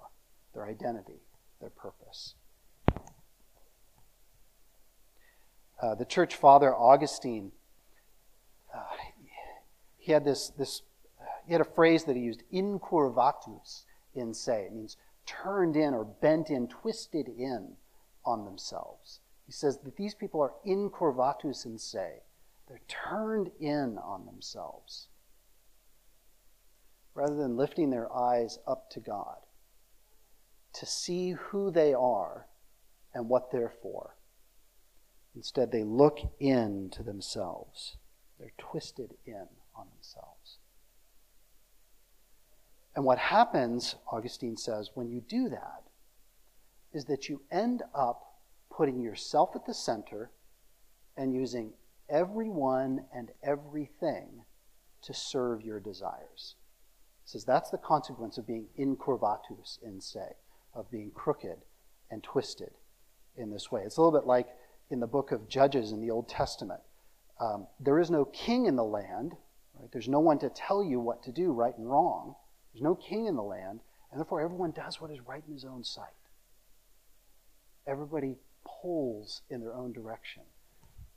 their 0.54 0.66
identity, 0.66 1.22
their 1.60 1.70
purpose. 1.70 2.36
Uh, 5.82 5.96
the 5.96 6.06
church 6.06 6.36
father 6.36 6.76
Augustine, 6.76 7.52
uh, 8.74 8.84
he 9.98 10.12
had 10.12 10.24
this, 10.24 10.50
this 10.50 10.84
he 11.46 11.54
had 11.54 11.62
a 11.62 11.66
phrase 11.66 12.04
that 12.04 12.16
he 12.16 12.22
used, 12.22 12.44
incurvatus 12.54 13.86
in 14.14 14.34
se. 14.34 14.66
It 14.68 14.74
means 14.74 14.98
turned 15.26 15.76
in 15.76 15.94
or 15.94 16.06
bent 16.06 16.50
in, 16.50 16.68
twisted 16.68 17.28
in 17.28 17.74
on 18.26 18.46
themselves. 18.46 19.20
He 19.46 19.52
says 19.52 19.80
that 19.80 19.98
these 19.98 20.14
people 20.14 20.40
are 20.40 20.54
incurvatus 20.66 21.66
in 21.66 21.78
se. 21.78 22.22
They're 22.68 22.82
turned 22.88 23.52
in 23.60 23.98
on 23.98 24.26
themselves 24.26 25.08
rather 27.14 27.36
than 27.36 27.58
lifting 27.58 27.90
their 27.90 28.14
eyes 28.16 28.60
up 28.66 28.90
to 28.92 29.00
God 29.00 29.38
to 30.74 30.86
see 30.86 31.32
who 31.32 31.72
they 31.72 31.94
are 31.94 32.48
and 33.14 33.28
what 33.28 33.52
they're 33.52 33.74
for. 33.82 34.16
Instead, 35.36 35.72
they 35.72 35.84
look 35.84 36.20
into 36.40 37.04
themselves. 37.04 37.98
They're 38.40 38.54
twisted 38.58 39.16
in 39.26 39.48
on 39.76 39.88
themselves. 39.96 40.58
And 42.96 43.06
what 43.06 43.18
happens, 43.18 43.96
Augustine 44.12 44.58
says, 44.58 44.92
when 44.94 45.10
you 45.10 45.22
do 45.22 45.48
that, 45.50 45.84
is 46.94 47.06
that 47.06 47.30
you 47.30 47.42
end 47.50 47.84
up 47.96 48.40
putting 48.70 49.02
yourself 49.02 49.52
at 49.56 49.66
the 49.66 49.74
center 49.74 50.32
and 51.16 51.34
using 51.34 51.74
everyone 52.10 53.06
and 53.16 53.32
everything 53.42 54.44
to 55.02 55.14
serve 55.14 55.62
your 55.62 55.80
desires. 55.80 56.56
He 57.24 57.30
says 57.30 57.46
that's 57.46 57.70
the 57.70 57.78
consequence 57.78 58.38
of 58.38 58.46
being 58.46 58.68
incurvatus 58.78 59.82
in 59.82 60.02
se, 60.02 60.36
of 60.74 60.92
being 60.92 61.12
crooked 61.12 61.60
and 62.10 62.22
twisted 62.22 62.72
in 63.38 63.52
this 63.52 63.72
way. 63.72 63.84
It's 63.84 63.98
a 63.98 64.02
little 64.02 64.20
bit 64.20 64.28
like 64.28 64.48
in 64.92 65.00
the 65.00 65.08
book 65.08 65.32
of 65.32 65.48
Judges 65.48 65.92
in 65.92 66.02
the 66.02 66.12
Old 66.12 66.30
Testament. 66.30 66.82
Um, 67.40 67.68
there 67.80 68.00
is 68.00 68.12
no 68.12 68.26
king 68.26 68.66
in 68.66 68.76
the 68.76 68.84
land, 68.84 69.36
right? 69.80 69.92
There's 69.92 70.08
no 70.08 70.20
one 70.20 70.40
to 70.40 70.50
tell 70.50 70.84
you 70.84 71.00
what 71.00 71.24
to 71.24 71.32
do, 71.32 71.52
right 71.52 71.76
and 71.78 71.90
wrong. 71.90 72.36
There's 72.74 72.84
no 72.84 72.96
king 72.96 73.26
in 73.26 73.36
the 73.36 73.44
land, 73.44 73.80
and 74.12 74.20
therefore 74.20 74.42
everyone 74.42 74.72
does 74.72 75.02
what 75.02 75.12
is 75.12 75.20
right 75.22 75.44
in 75.48 75.54
his 75.54 75.66
own 75.66 75.84
sight. 75.84 76.08
Everybody 77.88 78.36
pulls 78.64 79.42
in 79.50 79.62
their 79.62 79.74
own 79.74 79.92
direction 79.92 80.44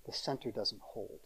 the 0.07 0.13
center 0.13 0.51
doesn't 0.51 0.83
hold. 0.83 1.21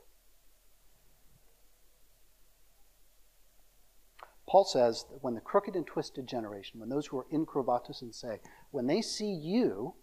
Paul 4.47 4.65
says 4.65 5.05
that 5.11 5.23
when 5.23 5.35
the 5.35 5.41
crooked 5.41 5.75
and 5.77 5.87
twisted 5.87 6.27
generation, 6.27 6.81
when 6.81 6.89
those 6.89 7.07
who 7.07 7.19
are 7.19 7.27
incurvatus 7.33 8.01
in 8.01 8.13
se, 8.13 8.41
when 8.71 8.87
they 8.87 9.03
see 9.03 9.31
you, 9.31 9.95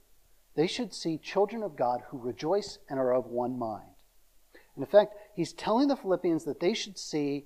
they 0.56 0.68
should 0.68 0.94
see 0.94 1.18
children 1.18 1.64
of 1.64 1.76
God 1.76 2.02
who 2.10 2.18
rejoice 2.18 2.80
and 2.90 3.00
are 3.00 3.14
of 3.14 3.28
one 3.28 3.60
mind. 3.60 3.96
And 4.76 4.84
in 4.84 4.90
fact, 4.90 5.16
he's 5.36 5.54
telling 5.54 5.88
the 5.88 5.96
Philippians 5.96 6.46
that 6.46 6.60
they 6.60 6.74
should 6.74 6.98
see 6.98 7.46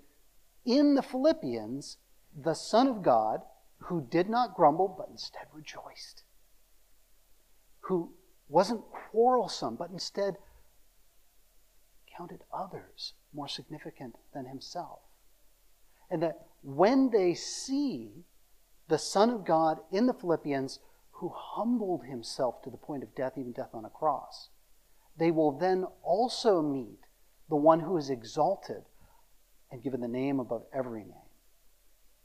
in 0.65 0.95
the 0.95 1.01
Philippians 1.01 1.97
the 2.35 2.53
Son 2.53 2.87
of 2.87 3.03
God 3.03 3.41
who 3.83 4.01
did 4.01 4.29
not 4.29 4.55
grumble, 4.55 4.87
but 4.87 5.09
instead 5.09 5.45
rejoiced, 5.53 6.23
who 7.81 8.11
wasn't 8.47 8.83
quarrelsome, 8.91 9.75
but 9.75 9.89
instead 9.89 10.37
counted 12.15 12.43
others 12.53 13.13
more 13.33 13.47
significant 13.47 14.15
than 14.33 14.45
himself. 14.45 14.99
And 16.11 16.21
that 16.21 16.47
when 16.61 17.09
they 17.11 17.33
see 17.33 18.25
the 18.87 18.97
Son 18.97 19.29
of 19.29 19.45
God 19.45 19.79
in 19.91 20.07
the 20.07 20.13
Philippians, 20.13 20.79
who 21.19 21.33
humbled 21.35 22.05
himself 22.05 22.61
to 22.61 22.69
the 22.69 22.77
point 22.77 23.03
of 23.03 23.13
death, 23.13 23.33
even 23.37 23.51
death 23.51 23.73
on 23.73 23.83
a 23.83 23.89
cross, 23.89 24.49
they 25.17 25.31
will 25.31 25.51
then 25.51 25.85
also 26.01 26.61
meet 26.61 26.99
the 27.49 27.55
one 27.57 27.81
who 27.81 27.97
is 27.97 28.09
exalted 28.09 28.83
and 29.69 29.83
given 29.83 29.99
the 29.99 30.07
name 30.07 30.39
above 30.39 30.63
every 30.73 31.01
name, 31.01 31.29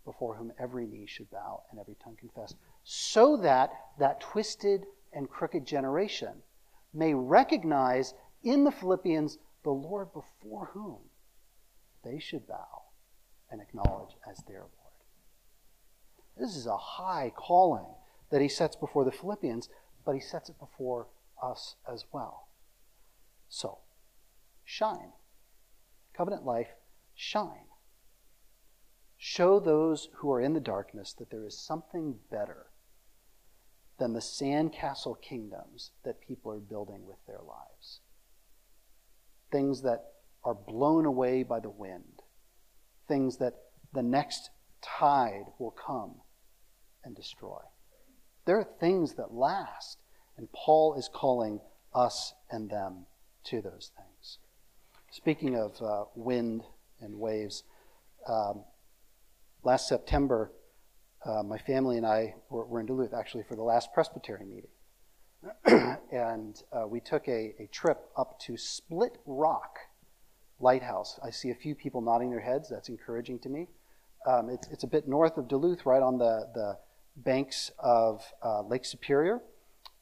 before 0.05 0.37
whom 0.37 0.53
every 0.61 0.87
knee 0.87 1.07
should 1.07 1.29
bow 1.31 1.63
and 1.71 1.81
every 1.81 1.97
tongue 2.03 2.17
confess, 2.19 2.55
so 2.85 3.37
that 3.37 3.73
that 3.99 4.21
twisted 4.21 4.85
and 5.13 5.29
crooked 5.29 5.67
generation 5.67 6.35
may 6.93 7.15
recognize 7.15 8.15
in 8.45 8.63
the 8.63 8.71
Philippians 8.71 9.39
the 9.65 9.71
Lord 9.71 10.09
before 10.13 10.67
whom 10.73 10.99
they 12.05 12.21
should 12.21 12.47
bow 12.47 12.83
and 13.51 13.61
acknowledge 13.61 14.15
as 14.31 14.39
their 14.45 14.61
Lord. 14.61 14.71
This 16.37 16.57
is 16.57 16.67
a 16.67 16.77
high 16.77 17.33
calling 17.35 17.87
that 18.31 18.41
he 18.41 18.49
sets 18.49 18.77
before 18.77 19.05
the 19.05 19.13
Philippians, 19.13 19.69
but 20.05 20.15
he 20.15 20.21
sets 20.21 20.49
it 20.49 20.59
before 20.59 21.09
us 21.43 21.77
as 21.91 22.05
well. 22.13 22.49
So, 23.49 23.79
shine. 24.65 25.13
Covenant 26.17 26.45
life, 26.45 26.71
shine. 27.15 27.69
Show 29.17 29.61
those 29.61 30.09
who 30.17 30.31
are 30.33 30.41
in 30.41 30.55
the 30.55 30.61
darkness 30.61 31.13
that 31.15 31.31
there 31.31 31.47
is 31.47 31.59
something 31.59 32.17
better 32.31 32.67
than 33.99 34.13
the 34.13 34.21
sandcastle 34.21 35.21
kingdoms 35.21 35.93
that 36.05 36.21
people 36.21 36.51
are 36.51 36.59
building 36.59 37.07
with 37.07 37.19
their 37.27 37.41
lives 37.41 38.01
things 39.55 39.83
that 39.83 40.07
are 40.43 40.55
blown 40.55 41.07
away 41.07 41.45
by 41.45 41.61
the 41.61 41.71
wind, 41.71 42.23
things 43.07 43.37
that 43.37 43.55
the 43.93 44.03
next 44.03 44.51
tide 44.83 45.45
will 45.61 45.71
come 45.71 46.17
and 47.05 47.15
destroy. 47.15 47.61
There 48.47 48.59
are 48.59 48.65
things 48.65 49.15
that 49.15 49.33
last, 49.33 50.03
and 50.37 50.49
Paul 50.53 50.95
is 50.95 51.09
calling 51.13 51.61
us 51.95 52.35
and 52.51 52.71
them 52.71 53.07
to 53.45 53.63
those 53.63 53.91
things. 53.97 54.39
Speaking 55.11 55.57
of 55.57 55.81
uh, 55.81 56.05
wind 56.15 56.63
and 57.01 57.19
waves, 57.19 57.63
um, 58.29 58.65
last 59.63 59.89
September, 59.89 60.53
uh, 61.25 61.43
my 61.43 61.59
family 61.59 61.97
and 61.97 62.05
I 62.05 62.35
were, 62.51 62.67
were 62.67 62.81
in 62.81 62.87
Duluth 62.87 63.15
actually 63.15 63.45
for 63.45 63.57
the 63.57 63.63
last 63.63 63.93
Presbytery 63.95 64.45
meeting. 64.45 64.71
and 66.13 66.63
uh, 66.73 66.87
we 66.87 67.01
took 67.01 67.29
a, 67.29 67.55
a 67.59 67.69
trip 67.71 68.09
up 68.17 68.39
to 68.41 68.57
Split 68.57 69.19
Rock 69.25 69.79
Lighthouse. 70.61 71.19
I 71.23 71.31
see 71.31 71.51
a 71.51 71.55
few 71.55 71.75
people 71.75 72.01
nodding 72.01 72.31
their 72.31 72.41
heads. 72.41 72.69
That's 72.71 72.89
encouraging 72.89 73.39
to 73.41 73.49
me. 73.49 73.69
Um, 74.27 74.49
it's, 74.49 74.67
it's 74.69 74.85
a 74.85 74.87
bit 74.87 75.07
north 75.07 75.37
of 75.37 75.49
Duluth, 75.49 75.85
right 75.85 76.03
on 76.03 76.19
the, 76.19 76.49
the 76.55 76.79
banks 77.17 77.71
of 77.79 78.25
uh, 78.43 78.63
Lake 78.63 78.85
Superior. 78.85 79.41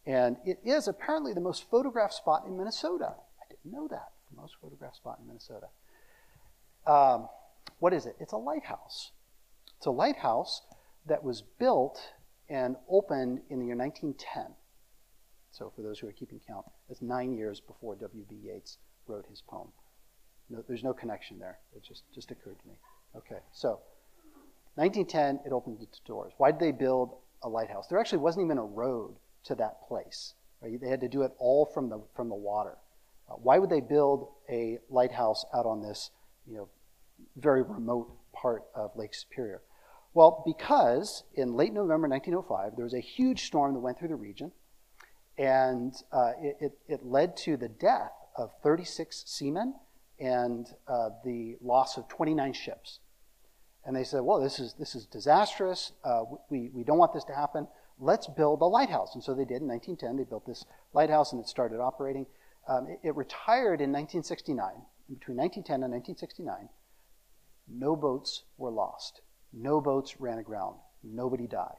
And 0.07 0.37
it 0.45 0.59
is 0.65 0.89
apparently 0.89 1.33
the 1.33 1.41
most 1.41 1.69
photographed 1.71 2.15
spot 2.15 2.45
in 2.47 2.57
Minnesota. 2.57 3.15
I 3.41 3.45
didn't 3.49 3.73
know 3.73 3.87
that. 3.89 4.11
The 4.31 4.41
most 4.41 4.57
photographed 4.61 4.97
spot 4.97 5.19
in 5.21 5.29
Minnesota. 5.29 5.69
Um, 6.87 7.29
what 7.79 7.93
is 7.93 8.07
it? 8.07 8.17
It's 8.19 8.33
a 8.33 8.37
lighthouse. 8.37 9.13
It's 9.77 9.87
a 9.87 9.91
lighthouse 9.91 10.63
that 11.07 11.23
was 11.23 11.43
built 11.59 12.01
and 12.49 12.77
opened 12.89 13.41
in 13.51 13.61
the 13.61 13.67
year 13.67 13.77
1910. 13.77 14.55
So, 15.51 15.71
for 15.75 15.83
those 15.83 15.99
who 15.99 16.09
are 16.09 16.13
keeping 16.13 16.41
count, 16.47 16.65
that's 16.89 17.03
nine 17.03 17.33
years 17.33 17.61
before 17.61 17.95
W.B. 17.97 18.35
Yeats 18.43 18.79
wrote 19.07 19.27
his 19.29 19.43
poem. 19.43 19.69
No, 20.49 20.65
there's 20.67 20.83
no 20.83 20.95
connection 20.95 21.39
there. 21.39 21.59
It 21.77 21.83
just, 21.83 22.05
just 22.15 22.31
occurred 22.31 22.59
to 22.61 22.69
me. 22.69 22.75
Okay, 23.17 23.41
so 23.53 23.81
1910, 24.75 25.47
it 25.47 25.53
opened 25.53 25.83
its 25.83 26.01
doors. 26.01 26.33
Why 26.39 26.51
did 26.51 26.61
they 26.61 26.73
build 26.73 27.17
a 27.43 27.49
lighthouse? 27.49 27.87
There 27.89 27.99
actually 27.99 28.19
wasn't 28.19 28.47
even 28.47 28.59
a 28.59 28.65
road 28.65 29.17
to 29.45 29.55
that 29.57 29.87
place. 29.87 30.35
Right? 30.61 30.81
They 30.81 30.89
had 30.89 31.01
to 31.01 31.09
do 31.09 31.23
it 31.23 31.33
all 31.39 31.67
from 31.67 31.89
the, 31.89 32.01
from 32.15 32.29
the 32.29 32.35
water. 32.35 32.79
Uh, 33.29 33.35
why 33.35 33.59
would 33.59 33.71
they 33.71 33.81
build 33.81 34.29
a 34.49 34.79
lighthouse 34.89 35.45
out 35.55 35.67
on 35.67 35.83
this 35.83 36.11
you 36.47 36.57
know, 36.57 36.69
very 37.37 37.63
remote 37.63 38.11
part 38.33 38.65
of 38.75 38.97
Lake 38.97 39.15
Superior? 39.15 39.63
Well, 40.15 40.43
because 40.45 41.25
in 41.35 41.55
late 41.55 41.73
November 41.73 42.09
1905, 42.09 42.77
there 42.77 42.85
was 42.85 42.95
a 42.95 43.01
huge 43.01 43.45
storm 43.45 43.75
that 43.75 43.81
went 43.81 43.99
through 43.99 44.09
the 44.09 44.17
region, 44.17 44.53
and 45.39 45.95
uh, 46.13 46.33
it, 46.41 46.57
it, 46.61 46.73
it, 46.87 47.05
led 47.05 47.37
to 47.39 47.57
the 47.57 47.69
death 47.69 48.13
of 48.37 48.51
36 48.63 49.25
seamen 49.27 49.75
and 50.21 50.67
uh, 50.87 51.09
the 51.25 51.57
loss 51.63 51.97
of 51.97 52.09
29 52.09 52.53
ships. 52.53 53.01
And 53.85 53.97
they 53.97 54.05
said, 54.05 54.21
well, 54.21 54.41
this 54.41 54.59
is, 54.59 54.75
this 54.79 54.95
is 54.95 55.07
disastrous. 55.07 55.93
Uh, 56.05 56.23
we, 56.51 56.71
we 56.73 56.85
don't 56.85 56.99
want 56.99 57.13
this 57.13 57.25
to 57.25 57.35
happen. 57.35 57.67
Let's 57.99 58.29
build 58.29 58.61
a 58.63 58.67
lighthouse. 58.67 59.15
And 59.15 59.23
so 59.23 59.35
they 59.35 59.45
did 59.45 59.61
in 59.63 59.69
1910. 59.69 60.17
They 60.17 60.29
built 60.29 60.47
this 60.47 60.65
lighthouse 60.93 61.33
and 61.33 61.41
it 61.41 61.49
started 61.49 61.81
operating. 61.81 62.27
Um, 62.69 62.87
it, 62.89 63.01
it 63.09 63.17
retired 63.17 63.81
in 63.81 63.91
1969. 63.91 64.57
Between 65.09 65.37
1910 65.37 65.83
and 65.83 65.93
1969, 65.93 66.69
no 67.69 67.97
boats 67.97 68.45
were 68.57 68.71
lost. 68.71 69.21
No 69.53 69.81
boats 69.81 70.21
ran 70.21 70.39
aground. 70.39 70.77
Nobody 71.03 71.47
died. 71.47 71.77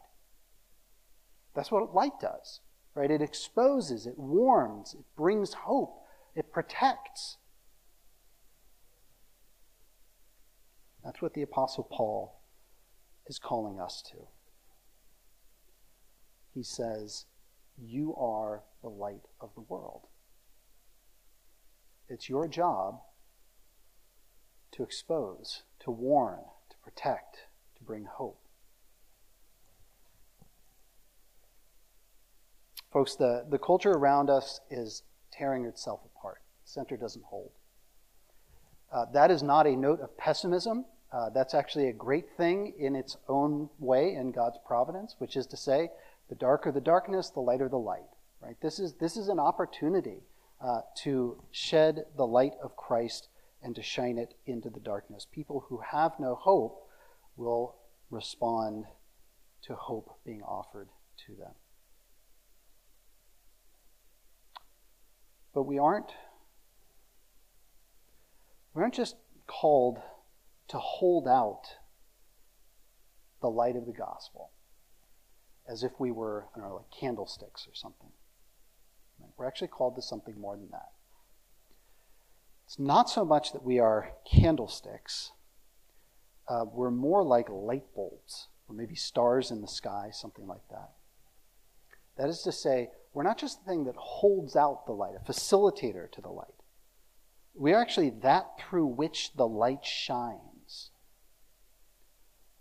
That's 1.55 1.71
what 1.71 1.93
light 1.93 2.19
does, 2.19 2.59
right? 2.95 3.09
It 3.09 3.21
exposes, 3.21 4.05
it 4.05 4.17
warms, 4.17 4.93
it 4.93 5.05
brings 5.15 5.53
hope, 5.53 6.03
it 6.35 6.51
protects. 6.51 7.37
That's 11.03 11.21
what 11.21 11.33
the 11.33 11.41
Apostle 11.41 11.83
Paul 11.83 12.39
is 13.27 13.39
calling 13.39 13.79
us 13.79 14.01
to. 14.11 14.27
He 16.53 16.63
says, 16.63 17.25
You 17.77 18.15
are 18.15 18.63
the 18.81 18.89
light 18.89 19.25
of 19.41 19.53
the 19.55 19.61
world. 19.61 20.07
It's 22.07 22.29
your 22.29 22.47
job 22.47 23.01
to 24.73 24.83
expose, 24.83 25.63
to 25.79 25.91
warn, 25.91 26.39
to 26.69 26.75
protect, 26.83 27.47
to 27.77 27.83
bring 27.83 28.05
hope. 28.05 28.39
Folks, 32.91 33.15
the, 33.15 33.45
the 33.49 33.57
culture 33.57 33.91
around 33.91 34.29
us 34.29 34.59
is 34.69 35.01
tearing 35.31 35.65
itself 35.65 36.01
apart. 36.05 36.41
Center 36.63 36.95
doesn't 36.95 37.25
hold. 37.25 37.51
Uh, 38.91 39.05
that 39.13 39.31
is 39.31 39.41
not 39.41 39.65
a 39.65 39.75
note 39.75 39.99
of 39.99 40.15
pessimism. 40.17 40.85
Uh, 41.13 41.30
that's 41.30 41.54
actually 41.54 41.89
a 41.89 41.93
great 41.93 42.26
thing 42.38 42.73
in 42.80 42.95
its 42.95 43.17
own 43.30 43.69
way 43.78 44.15
in 44.15 44.32
God's 44.32 44.58
providence, 44.65 45.15
which 45.19 45.38
is 45.38 45.45
to 45.47 45.58
say, 45.58 45.89
the 46.28 46.36
darker 46.36 46.71
the 46.71 46.82
darkness, 46.82 47.30
the 47.30 47.39
lighter 47.39 47.69
the 47.69 47.78
light. 47.78 48.10
Right? 48.41 48.56
This 48.62 48.80
is 48.80 48.93
this 48.93 49.15
is 49.15 49.28
an 49.30 49.39
opportunity 49.39 50.23
uh, 50.60 50.82
to 51.04 51.41
shed 51.52 52.06
the 52.17 52.26
light 52.26 52.54
of 52.63 52.76
Christ 52.76 53.28
and 53.62 53.76
to 53.76 53.84
shine 53.84 54.17
it 54.17 54.34
into 54.45 54.69
the 54.69 54.80
darkness. 54.80 55.28
People 55.32 55.65
who 55.69 55.82
have 55.91 56.13
no 56.19 56.36
hope 56.36 56.89
will 57.38 57.76
respond 58.10 58.86
to 59.63 59.76
hope 59.76 60.17
being 60.26 60.41
offered 60.41 60.89
to 61.28 61.36
them. 61.36 61.52
But 65.54 65.63
we 65.63 65.78
aren't 65.78 66.12
we 68.73 68.82
aren't 68.82 68.95
just 68.95 69.15
called 69.45 69.99
to 70.69 70.78
hold 70.78 71.28
out 71.28 71.63
the 73.41 73.49
light 73.49 73.76
of 73.76 73.86
the 73.86 73.93
gospel 73.93 74.52
as 75.67 75.84
if 75.84 75.91
we 75.99 76.12
were, 76.12 76.47
I 76.56 76.60
don't 76.60 76.69
know, 76.69 76.76
like 76.76 76.91
candlesticks 76.91 77.67
or 77.67 77.73
something. 77.73 78.10
We're 79.38 79.47
actually 79.47 79.69
called 79.69 79.95
to 79.95 80.02
something 80.02 80.39
more 80.39 80.56
than 80.56 80.69
that. 80.71 80.91
It's 82.65 82.80
not 82.80 83.10
so 83.10 83.26
much 83.26 83.52
that 83.54 83.63
we 83.63 83.80
are 83.80 84.12
candlesticks, 84.30 85.32
uh, 86.47 86.65
we're 86.71 86.91
more 86.91 87.23
like 87.23 87.47
light 87.49 87.86
bulbs, 87.95 88.47
or 88.67 88.76
maybe 88.76 88.95
stars 88.95 89.52
in 89.52 89.62
the 89.62 89.67
sky, 89.67 90.10
something 90.12 90.47
like 90.47 90.67
that. 90.69 90.91
That 92.17 92.30
is 92.30 92.41
to 92.43 92.52
say, 92.52 92.89
we're 93.13 93.23
not 93.23 93.38
just 93.38 93.63
the 93.63 93.69
thing 93.69 93.86
that 93.86 93.95
holds 93.95 94.56
out 94.56 94.86
the 94.86 94.91
light, 94.91 95.15
a 95.15 95.32
facilitator 95.32 96.12
to 96.12 96.21
the 96.21 96.30
light. 96.30 96.47
We're 97.54 97.80
actually 97.80 98.10
that 98.21 98.60
through 98.60 98.88
which 98.88 99.34
the 99.36 99.47
light 99.47 99.86
shines, 99.86 100.39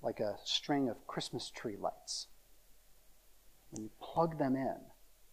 like 0.03 0.21
a 0.21 0.37
string 0.45 0.89
of 0.89 1.07
Christmas 1.07 1.51
tree 1.51 1.77
lights. 1.79 2.27
When 3.71 3.85
you 3.85 3.91
plug 4.01 4.39
them 4.39 4.57
in, 4.57 4.77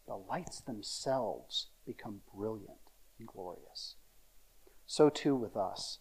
the 0.07 0.15
lights 0.15 0.61
themselves 0.61 1.67
become 1.85 2.21
brilliant 2.35 2.79
and 3.17 3.27
glorious. 3.27 3.95
So 4.85 5.09
too 5.09 5.35
with 5.35 5.57
us. 5.57 5.99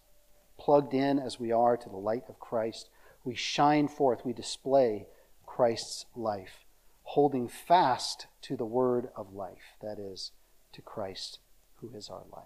Plugged 0.59 0.95
in 0.95 1.19
as 1.19 1.39
we 1.39 1.53
are 1.53 1.77
to 1.77 1.89
the 1.89 1.97
light 1.97 2.25
of 2.29 2.41
Christ, 2.41 2.91
we 3.25 3.35
shine 3.35 3.89
forth, 3.89 4.25
we 4.25 4.33
display 4.33 5.07
Christ's 5.47 6.07
life, 6.17 6.65
holding 7.03 7.49
fast 7.49 8.27
to 8.43 8.57
the 8.57 8.65
word 8.65 9.09
of 9.17 9.33
life, 9.33 9.77
that 9.83 9.99
is, 9.99 10.33
to 10.73 10.83
Christ 10.83 11.39
who 11.77 11.91
is 11.95 12.09
our 12.09 12.25
life. 12.33 12.45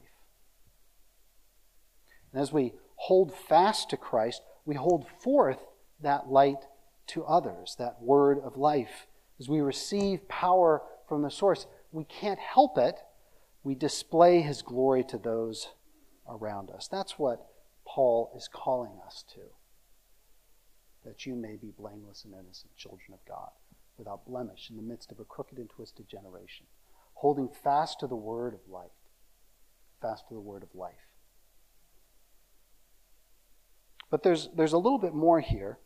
And 2.33 2.41
as 2.41 2.53
we 2.53 2.75
hold 2.97 3.35
fast 3.35 3.91
to 3.91 3.97
Christ, 3.97 4.43
we 4.65 4.75
hold 4.75 5.07
forth 5.23 5.59
that 6.03 6.29
light 6.29 6.65
to 7.09 7.25
others, 7.25 7.77
that 7.79 8.01
word 8.01 8.39
of 8.43 8.57
life. 8.57 9.07
As 9.41 9.49
we 9.49 9.61
receive 9.61 10.29
power 10.29 10.83
from 11.09 11.23
the 11.23 11.31
source, 11.31 11.67
we 11.91 12.05
can't 12.05 12.39
help 12.39 12.79
it. 12.79 12.97
We 13.65 13.75
display 13.75 14.41
his 14.41 14.63
glory 14.63 15.05
to 15.05 15.19
those 15.19 15.69
around 16.29 16.71
us. 16.71 16.89
That's 16.89 17.19
what 17.19 17.47
Paul 17.87 18.33
is 18.37 18.49
calling 18.53 19.01
us 19.07 19.25
to. 19.35 19.41
That 21.05 21.27
you 21.27 21.35
may 21.35 21.57
be 21.57 21.73
blameless 21.77 22.25
and 22.25 22.33
innocent 22.33 22.77
children 22.77 23.13
of 23.13 23.25
God, 23.27 23.51
without 23.99 24.27
blemish 24.27 24.71
in 24.71 24.77
the 24.77 24.83
midst 24.83 25.11
of 25.11 25.19
a 25.21 25.25
crooked 25.25 25.59
and 25.59 25.69
twisted 25.69 26.09
generation, 26.09 26.67
holding 27.15 27.49
fast 27.49 28.01
to 28.01 28.07
the 28.07 28.17
word 28.17 28.55
of 28.55 28.61
life, 28.73 28.91
fast 30.01 30.29
to 30.29 30.35
the 30.35 30.41
word 30.41 30.63
of 30.63 30.75
life. 30.75 30.95
But 34.11 34.23
there's, 34.23 34.49
there's 34.55 34.75
a 34.75 34.79
little 34.79 34.99
bit 34.99 35.15
more 35.15 35.41
here. 35.41 35.79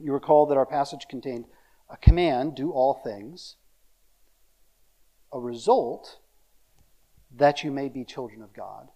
You 0.00 0.12
recall 0.12 0.46
that 0.46 0.56
our 0.56 0.66
passage 0.66 1.06
contained 1.08 1.46
a 1.88 1.96
command, 1.96 2.54
do 2.54 2.70
all 2.72 2.94
things, 2.94 3.56
a 5.32 5.38
result, 5.38 6.18
that 7.36 7.62
you 7.62 7.70
may 7.70 7.88
be 7.88 8.04
children 8.04 8.42
of 8.42 8.52
God, 8.52 8.88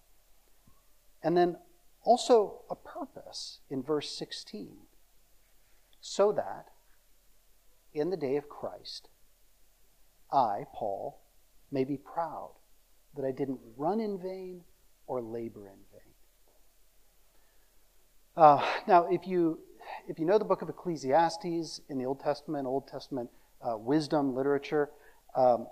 and 1.23 1.37
then 1.37 1.57
also 2.03 2.63
a 2.71 2.77
purpose 2.77 3.61
in 3.69 3.83
verse 3.83 4.11
16, 4.11 4.77
so 6.01 6.33
that 6.33 6.69
in 7.93 8.11
the 8.11 8.17
day 8.17 8.37
of 8.37 8.49
Christ, 8.49 9.09
I, 10.33 10.65
Paul, 10.75 11.21
may 11.71 11.85
be 11.85 11.97
proud 11.97 12.53
that 13.17 13.25
I 13.25 13.33
didn't 13.33 13.61
run 13.77 14.01
in 14.01 14.19
vain 14.19 14.63
or 15.07 15.21
labor 15.21 15.67
in 15.67 15.79
vain. 15.93 16.15
Uh, 18.37 18.65
now, 18.87 19.07
if 19.11 19.27
you 19.27 19.59
if 20.09 20.19
you 20.19 20.25
know 20.25 20.39
the 20.39 20.45
book 20.45 20.63
of 20.63 20.71
Ecclesiastes 20.71 21.83
in 21.89 21.99
the 21.99 22.07
Old 22.07 22.21
Testament, 22.21 22.67
Old 22.67 22.89
Testament 22.89 23.29
uh, 23.61 23.77
wisdom 23.77 24.35
literature, 24.35 24.89
um, 25.37 25.67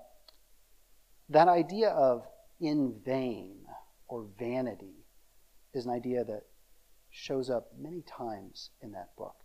that 1.30 1.48
idea 1.48 1.88
of 1.88 2.26
in 2.60 2.94
vain 3.04 3.56
or 4.08 4.26
vanity 4.38 5.06
is 5.72 5.86
an 5.86 5.90
idea 5.90 6.22
that 6.24 6.42
shows 7.10 7.48
up 7.48 7.72
many 7.78 8.02
times 8.02 8.70
in 8.82 8.92
that 8.92 9.16
book. 9.16 9.36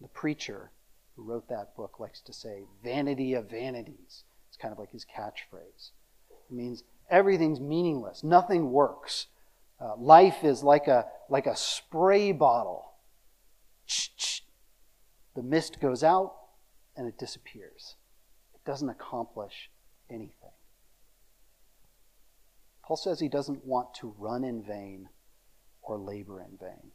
The 0.00 0.08
preacher 0.08 0.72
who 1.16 1.22
wrote 1.22 1.48
that 1.48 1.74
book 1.74 1.98
likes 1.98 2.20
to 2.20 2.32
say, 2.32 2.64
vanity 2.84 3.32
of 3.32 3.48
vanities. 3.50 4.24
It's 4.48 4.58
kind 4.60 4.72
of 4.72 4.78
like 4.78 4.92
his 4.92 5.06
catchphrase. 5.06 5.90
It 6.30 6.54
means 6.54 6.84
everything's 7.10 7.60
meaningless, 7.60 8.22
nothing 8.22 8.70
works. 8.72 9.26
Uh, 9.80 9.96
life 9.96 10.44
is 10.44 10.62
like 10.62 10.86
a, 10.86 11.06
like 11.30 11.46
a 11.46 11.56
spray 11.56 12.32
bottle. 12.32 12.92
The 15.34 15.42
mist 15.42 15.80
goes 15.80 16.02
out 16.02 16.34
and 16.96 17.06
it 17.06 17.16
disappears. 17.16 17.94
It 18.54 18.64
doesn't 18.64 18.88
accomplish 18.88 19.70
anything. 20.10 20.50
Paul 22.82 22.96
says 22.96 23.20
he 23.20 23.28
doesn't 23.28 23.64
want 23.64 23.94
to 24.00 24.14
run 24.18 24.42
in 24.42 24.62
vain 24.62 25.10
or 25.82 25.98
labor 25.98 26.40
in 26.40 26.56
vain. 26.58 26.92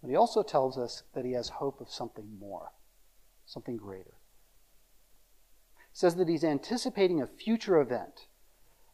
But 0.00 0.10
he 0.10 0.16
also 0.16 0.42
tells 0.42 0.76
us 0.76 1.02
that 1.14 1.24
he 1.24 1.32
has 1.32 1.50
hope 1.50 1.80
of 1.80 1.90
something 1.90 2.38
more, 2.38 2.72
something 3.46 3.76
greater. 3.76 4.14
He 5.76 5.98
says 5.98 6.16
that 6.16 6.28
he's 6.28 6.44
anticipating 6.44 7.22
a 7.22 7.26
future 7.26 7.80
event, 7.80 8.26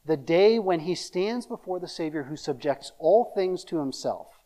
the 0.04 0.16
day 0.16 0.58
when 0.58 0.80
he 0.80 0.94
stands 0.94 1.46
before 1.46 1.80
the 1.80 1.88
Savior 1.88 2.24
who 2.24 2.36
subjects 2.36 2.92
all 2.98 3.32
things 3.34 3.64
to 3.64 3.78
himself. 3.78 4.39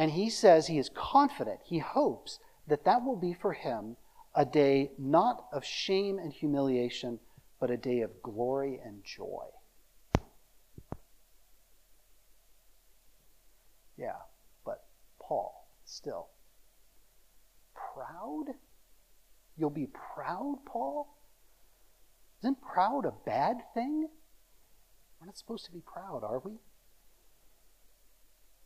And 0.00 0.12
he 0.12 0.30
says 0.30 0.66
he 0.66 0.78
is 0.78 0.88
confident, 0.88 1.60
he 1.62 1.78
hopes 1.78 2.38
that 2.66 2.86
that 2.86 3.04
will 3.04 3.16
be 3.16 3.34
for 3.34 3.52
him 3.52 3.98
a 4.34 4.46
day 4.46 4.92
not 4.98 5.44
of 5.52 5.62
shame 5.62 6.18
and 6.18 6.32
humiliation 6.32 7.18
but 7.60 7.70
a 7.70 7.76
day 7.76 8.00
of 8.00 8.22
glory 8.22 8.80
and 8.82 9.04
joy. 9.04 9.44
Yeah, 13.98 14.16
but 14.64 14.84
Paul, 15.20 15.68
still. 15.84 16.28
Proud? 17.74 18.54
You'll 19.58 19.68
be 19.68 19.88
proud, 20.14 20.60
Paul? 20.64 21.14
Isn't 22.42 22.62
proud 22.62 23.04
a 23.04 23.12
bad 23.26 23.58
thing? 23.74 24.08
We're 25.20 25.26
not 25.26 25.36
supposed 25.36 25.66
to 25.66 25.72
be 25.72 25.82
proud, 25.82 26.24
are 26.24 26.38
we? 26.38 26.52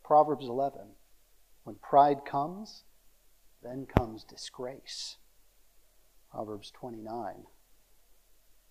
Proverbs 0.01 0.45
11. 0.45 0.79
When 1.65 1.75
pride 1.77 2.25
comes, 2.25 2.83
then 3.63 3.87
comes 3.87 4.23
disgrace. 4.23 5.17
Proverbs 6.31 6.71
29. 6.71 7.45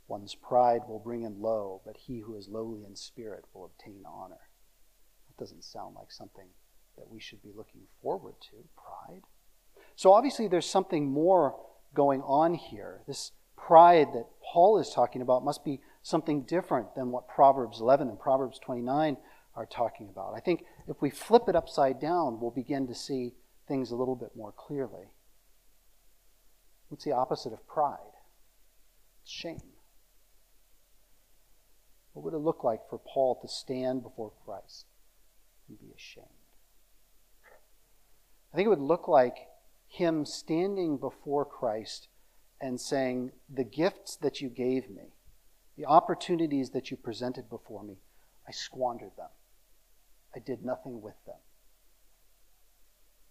One's 0.07 0.37
pride 0.37 0.83
will 0.87 1.01
bring 1.01 1.23
him 1.23 1.43
low, 1.43 1.81
but 1.85 1.97
he 1.97 2.21
who 2.21 2.37
is 2.37 2.49
lowly 2.49 2.85
in 2.85 2.95
spirit 2.95 3.47
will 3.53 3.65
obtain 3.65 4.05
honor. 4.07 4.49
That 5.27 5.43
doesn't 5.43 5.65
sound 5.65 5.97
like 5.97 6.13
something 6.13 6.47
that 6.97 7.11
we 7.11 7.19
should 7.19 7.43
be 7.43 7.53
looking 7.55 7.81
forward 8.01 8.35
to, 8.51 8.69
pride. 8.77 9.23
So 9.97 10.13
obviously, 10.13 10.47
there's 10.47 10.69
something 10.69 11.11
more 11.11 11.57
going 11.95 12.21
on 12.23 12.55
here. 12.55 13.01
This 13.09 13.33
pride 13.57 14.09
that 14.13 14.27
Paul 14.53 14.79
is 14.79 14.91
talking 14.91 15.21
about 15.21 15.45
must 15.45 15.65
be 15.65 15.81
something 16.03 16.43
different 16.43 16.95
than 16.95 17.11
what 17.11 17.27
Proverbs 17.27 17.81
11 17.81 18.09
and 18.09 18.21
Proverbs 18.21 18.61
29 18.61 19.17
are 19.57 19.67
talking 19.67 20.09
about. 20.09 20.35
I 20.35 20.41
think 20.41 20.65
if 20.89 21.01
we 21.01 21.11
flip 21.11 21.45
it 21.49 21.57
upside 21.57 22.01
down, 22.01 22.41
we'll 22.41 22.51
begin 22.51 22.87
to 22.89 22.95
see 22.95 23.35
things 23.69 23.91
a 23.91 23.97
little 23.97 24.17
bit 24.17 24.37
more 24.37 24.53
clearly. 24.53 25.09
What's 26.89 27.05
the 27.05 27.13
opposite 27.13 27.53
of 27.53 27.67
pride? 27.67 27.99
It's 29.23 29.33
Shame. 29.33 29.61
What 32.13 32.25
would 32.25 32.35
it 32.35 32.39
look 32.39 32.63
like 32.63 32.89
for 32.89 32.99
Paul 32.99 33.39
to 33.43 33.49
stand 33.49 34.03
before 34.03 34.33
Christ 34.45 34.87
and 35.69 35.79
be 35.79 35.93
ashamed? 35.95 36.27
I 38.53 38.57
think 38.57 38.67
it 38.67 38.71
would 38.71 38.79
look 38.79 39.09
like 39.09 39.37
him 39.89 40.25
standing 40.25 40.97
before 40.97 41.45
Christ 41.45 42.09
and 42.61 42.81
saying, 42.81 43.33
The 43.53 43.65
gifts 43.65 44.17
that 44.17 44.41
you 44.41 44.49
gave 44.49 44.89
me, 44.89 45.15
the 45.77 45.87
opportunities 45.87 46.71
that 46.71 46.91
you 46.91 46.97
presented 46.97 47.51
before 47.51 47.83
me, 47.83 47.97
I 48.47 48.53
squandered 48.53 49.17
them. 49.17 49.31
I 50.35 50.41
did 50.41 50.65
nothing 50.65 51.01
with 51.01 51.15
them. 51.27 51.37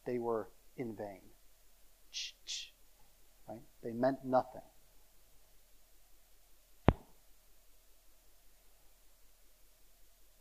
They 0.05 0.19
were 0.19 0.49
in 0.77 0.95
vain. 0.95 1.21
Right? 3.47 3.59
They 3.83 3.91
meant 3.91 4.19
nothing. 4.23 4.61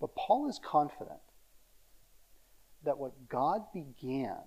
But 0.01 0.15
Paul 0.17 0.49
is 0.49 0.61
confident 0.63 1.21
that 2.85 2.99
what 2.99 3.29
God 3.29 3.63
began 3.73 4.43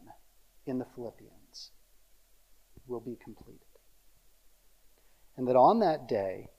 in 0.65 0.79
the 0.79 0.85
Philippians 0.95 1.71
will 2.87 2.99
be 2.99 3.17
completed. 3.23 3.61
And 5.37 5.47
that 5.47 5.55
on 5.55 5.79
that 5.79 6.07
day, 6.07 6.49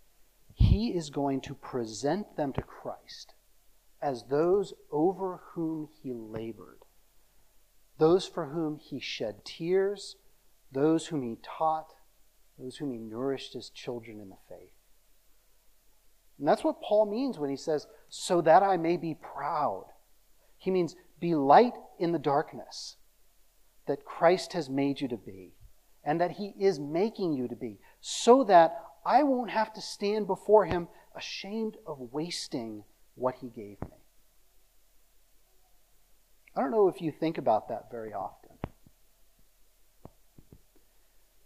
he 0.54 0.88
is 0.88 1.11
going 1.11 1.42
to 1.42 1.54
present 1.54 2.36
them 2.36 2.52
to 2.54 2.62
Christ 2.62 3.34
as 4.01 4.24
those 4.24 4.74
over 4.90 5.40
whom 5.53 5.88
he 6.03 6.12
labored, 6.12 6.80
those 7.99 8.26
for 8.26 8.47
whom 8.47 8.76
he 8.76 9.01
shed 9.01 9.44
tears, 9.44 10.16
those 10.70 11.07
whom 11.07 11.22
he 11.22 11.38
taught, 11.42 11.94
those 12.59 12.76
whom 12.76 12.92
he 12.92 12.99
nourished 12.99 13.55
as 13.55 13.70
children 13.70 14.20
in 14.20 14.28
the 14.28 14.36
faith. 14.49 14.72
And 16.38 16.47
that's 16.47 16.64
what 16.64 16.82
Paul 16.82 17.07
means 17.07 17.38
when 17.38 17.51
he 17.51 17.57
says, 17.57 17.86
so 18.09 18.40
that 18.42 18.62
I 18.62 18.76
may 18.76 18.97
be 18.97 19.14
proud. 19.14 19.86
He 20.59 20.70
means 20.70 20.97
be 21.18 21.34
light 21.34 21.74
in 21.99 22.12
the 22.12 22.18
darkness 22.18 22.97
that 23.86 24.05
Christ 24.05 24.53
has 24.53 24.68
made 24.68 25.01
you 25.01 25.09
to 25.09 25.16
be 25.16 25.55
and 26.05 26.20
that 26.20 26.32
he 26.32 26.55
is 26.59 26.78
making 26.78 27.32
you 27.32 27.49
to 27.49 27.57
be, 27.57 27.80
so 28.01 28.44
that 28.44 28.80
I 29.05 29.24
won't 29.24 29.51
have 29.51 29.72
to 29.72 29.80
stand 29.80 30.28
before 30.28 30.64
him 30.64 30.86
ashamed 31.16 31.76
of 31.84 31.99
wasting 32.12 32.84
what 33.16 33.34
he 33.40 33.48
gave 33.48 33.80
me. 33.82 33.96
I 36.54 36.60
don't 36.60 36.70
know 36.70 36.88
if 36.88 37.02
you 37.02 37.10
think 37.10 37.36
about 37.36 37.68
that 37.68 37.90
very 37.90 38.12
often. 38.12 38.52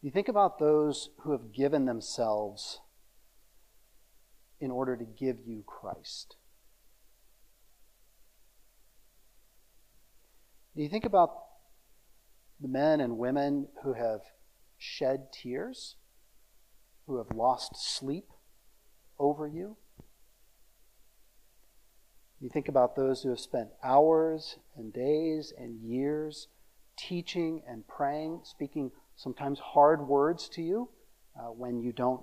You 0.03 0.11
think 0.11 0.29
about 0.29 0.59
those 0.59 1.11
who 1.21 1.33
have 1.33 1.53
given 1.53 1.87
themselves 1.87 2.81
in 4.61 4.71
order 4.71 4.97
to 4.97 5.05
give 5.05 5.41
you 5.47 5.65
Christ. 5.67 6.37
Do 10.77 10.83
you 10.83 10.89
think 10.89 11.05
about 11.05 11.31
the 12.61 12.69
men 12.69 13.01
and 13.01 13.19
women 13.19 13.69
who 13.83 13.95
have 13.95 14.21
shed 14.79 15.33
tears, 15.33 15.97
who 17.07 17.19
have 17.19 17.37
lost 17.37 17.73
sleep 17.77 18.29
over 19.19 19.47
you? 19.47 19.77
You 22.41 22.49
think 22.49 22.69
about 22.69 22.97
those 22.97 23.23
who 23.23 23.29
have 23.29 23.41
spent 23.41 23.69
hours 23.85 24.57
and 24.75 24.93
days 24.93 25.53
and 25.59 25.79
years 25.83 26.49
teaching 26.97 27.63
and 27.69 27.87
praying, 27.87 28.41
speaking 28.45 28.91
sometimes 29.15 29.59
hard 29.59 30.09
words 30.09 30.49
to 30.51 30.63
you 30.63 30.89
uh, 31.39 31.49
when 31.49 31.81
you 31.81 31.93
don't 31.93 32.23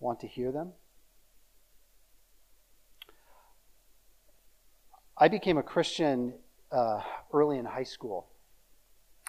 want 0.00 0.18
to 0.20 0.26
hear 0.26 0.50
them. 0.50 0.72
I 5.16 5.28
became 5.28 5.58
a 5.58 5.62
Christian 5.62 6.34
uh, 6.72 7.00
early 7.32 7.58
in 7.58 7.64
high 7.64 7.84
school. 7.84 8.30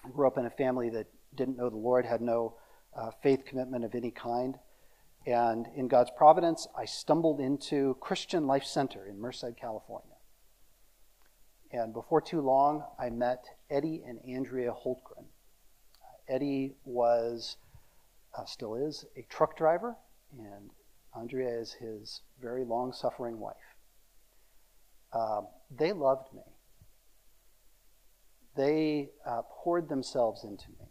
I 0.04 0.08
grew 0.08 0.26
up 0.26 0.36
in 0.36 0.46
a 0.46 0.50
family 0.50 0.90
that 0.90 1.06
didn't 1.36 1.56
know 1.56 1.70
the 1.70 1.76
Lord, 1.76 2.04
had 2.04 2.20
no 2.20 2.56
uh, 2.96 3.10
faith 3.22 3.44
commitment 3.44 3.84
of 3.84 3.94
any 3.94 4.10
kind. 4.10 4.56
And 5.26 5.68
in 5.76 5.86
God's 5.86 6.10
providence, 6.16 6.66
I 6.76 6.86
stumbled 6.86 7.40
into 7.40 7.96
Christian 8.00 8.48
Life 8.48 8.64
Center 8.64 9.06
in 9.06 9.20
Merced, 9.20 9.56
California. 9.56 10.13
And 11.74 11.92
before 11.92 12.20
too 12.20 12.40
long, 12.40 12.84
I 13.00 13.10
met 13.10 13.46
Eddie 13.68 14.04
and 14.06 14.20
Andrea 14.28 14.70
Holtgren. 14.72 15.24
Uh, 16.00 16.32
Eddie 16.32 16.76
was, 16.84 17.56
uh, 18.38 18.44
still 18.44 18.76
is, 18.76 19.04
a 19.16 19.22
truck 19.22 19.56
driver, 19.56 19.96
and 20.38 20.70
Andrea 21.16 21.48
is 21.48 21.72
his 21.72 22.20
very 22.40 22.64
long 22.64 22.92
suffering 22.92 23.40
wife. 23.40 23.56
Um, 25.12 25.48
they 25.76 25.92
loved 25.92 26.32
me. 26.32 26.42
They 28.56 29.10
uh, 29.26 29.42
poured 29.42 29.88
themselves 29.88 30.44
into 30.44 30.68
me. 30.78 30.86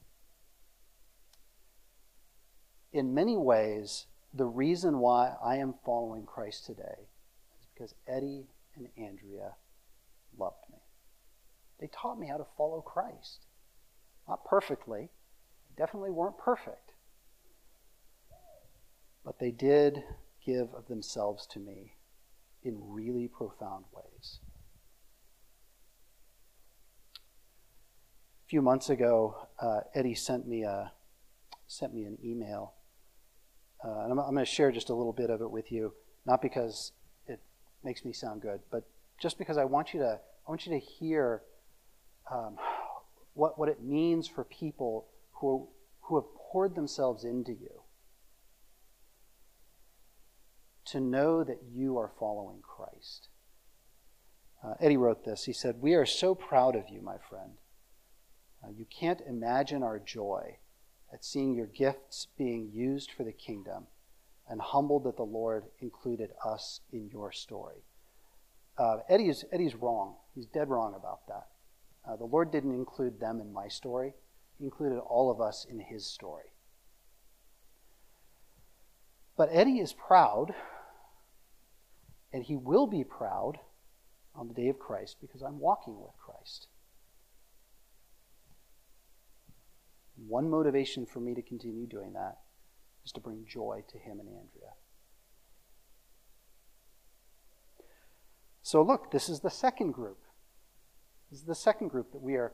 In 2.91 3.13
many 3.13 3.37
ways, 3.37 4.07
the 4.33 4.45
reason 4.45 4.99
why 4.99 5.35
I 5.41 5.55
am 5.55 5.75
following 5.85 6.25
Christ 6.25 6.65
today 6.65 7.07
is 7.57 7.67
because 7.73 7.95
Eddie 8.05 8.47
and 8.75 8.89
Andrea 8.97 9.53
loved. 10.37 10.62
They 11.83 11.89
taught 11.91 12.17
me 12.17 12.27
how 12.27 12.37
to 12.37 12.45
follow 12.55 12.79
Christ. 12.79 13.39
Not 14.25 14.45
perfectly, 14.45 15.09
definitely 15.75 16.11
weren't 16.11 16.37
perfect. 16.37 16.93
But 19.25 19.37
they 19.37 19.51
did 19.51 20.01
give 20.45 20.73
of 20.75 20.87
themselves 20.87 21.45
to 21.47 21.59
me 21.59 21.95
in 22.63 22.77
really 22.79 23.27
profound 23.27 23.83
ways. 23.91 24.39
A 27.17 28.47
few 28.47 28.61
months 28.61 28.89
ago, 28.89 29.35
uh, 29.59 29.81
Eddie 29.93 30.15
sent 30.15 30.47
me 30.47 30.63
a 30.63 30.93
sent 31.67 31.93
me 31.93 32.05
an 32.05 32.17
email, 32.23 32.75
uh, 33.83 34.03
and 34.03 34.11
I'm, 34.13 34.19
I'm 34.19 34.33
going 34.33 34.45
to 34.45 34.45
share 34.45 34.71
just 34.71 34.89
a 34.89 34.93
little 34.95 35.11
bit 35.11 35.29
of 35.29 35.41
it 35.41 35.51
with 35.51 35.69
you, 35.69 35.93
not 36.25 36.41
because 36.41 36.93
it 37.27 37.41
makes 37.83 38.05
me 38.05 38.13
sound 38.13 38.41
good, 38.41 38.61
but 38.71 38.85
just 39.19 39.37
because 39.37 39.57
I 39.57 39.65
want 39.65 39.93
you 39.93 39.99
to 39.99 40.21
I 40.47 40.49
want 40.49 40.65
you 40.65 40.71
to 40.71 40.79
hear 40.79 41.41
um, 42.31 42.57
what, 43.33 43.57
what 43.57 43.69
it 43.69 43.81
means 43.81 44.27
for 44.27 44.43
people 44.43 45.07
who, 45.33 45.67
who 46.01 46.15
have 46.15 46.25
poured 46.51 46.75
themselves 46.75 47.23
into 47.23 47.51
you 47.51 47.81
to 50.85 50.99
know 50.99 51.43
that 51.43 51.61
you 51.73 51.97
are 51.97 52.11
following 52.19 52.61
Christ. 52.61 53.29
Uh, 54.63 54.75
Eddie 54.79 54.97
wrote 54.97 55.25
this. 55.25 55.45
He 55.45 55.53
said, 55.53 55.81
We 55.81 55.93
are 55.93 56.05
so 56.05 56.35
proud 56.35 56.75
of 56.75 56.89
you, 56.89 57.01
my 57.01 57.17
friend. 57.29 57.53
Uh, 58.63 58.69
you 58.69 58.85
can't 58.85 59.21
imagine 59.27 59.83
our 59.83 59.99
joy 59.99 60.57
at 61.11 61.25
seeing 61.25 61.53
your 61.53 61.67
gifts 61.67 62.27
being 62.37 62.69
used 62.73 63.11
for 63.11 63.23
the 63.23 63.31
kingdom 63.31 63.87
and 64.47 64.61
humbled 64.61 65.03
that 65.05 65.17
the 65.17 65.23
Lord 65.23 65.65
included 65.79 66.31
us 66.45 66.81
in 66.91 67.09
your 67.11 67.31
story. 67.31 67.83
Uh, 68.77 68.97
Eddie 69.07 69.29
is, 69.29 69.45
Eddie's 69.51 69.75
wrong. 69.75 70.15
He's 70.33 70.47
dead 70.47 70.69
wrong 70.69 70.95
about 70.95 71.27
that. 71.27 71.47
Uh, 72.07 72.15
the 72.15 72.25
Lord 72.25 72.51
didn't 72.51 72.75
include 72.75 73.19
them 73.19 73.39
in 73.39 73.53
my 73.53 73.67
story, 73.67 74.13
He 74.57 74.65
included 74.65 74.99
all 74.99 75.31
of 75.31 75.39
us 75.39 75.65
in 75.69 75.79
His 75.79 76.05
story. 76.05 76.53
But 79.35 79.49
Eddie 79.51 79.79
is 79.79 79.93
proud, 79.93 80.53
and 82.31 82.43
he 82.43 82.55
will 82.55 82.87
be 82.87 83.03
proud 83.03 83.59
on 84.35 84.47
the 84.47 84.53
day 84.53 84.69
of 84.69 84.79
Christ 84.79 85.17
because 85.21 85.41
I'm 85.41 85.59
walking 85.59 85.99
with 85.99 86.17
Christ. 86.17 86.67
One 90.15 90.49
motivation 90.49 91.05
for 91.05 91.19
me 91.19 91.33
to 91.33 91.41
continue 91.41 91.87
doing 91.87 92.13
that 92.13 92.37
is 93.03 93.11
to 93.13 93.19
bring 93.19 93.45
joy 93.47 93.83
to 93.89 93.97
him 93.97 94.19
and 94.19 94.29
Andrea. 94.29 94.73
So, 98.61 98.81
look, 98.81 99.11
this 99.11 99.27
is 99.27 99.41
the 99.41 99.49
second 99.49 99.91
group. 99.91 100.22
This 101.33 101.39
is 101.39 101.47
the 101.47 101.55
second 101.55 101.87
group 101.87 102.11
that 102.11 102.21
we 102.21 102.35
are 102.35 102.53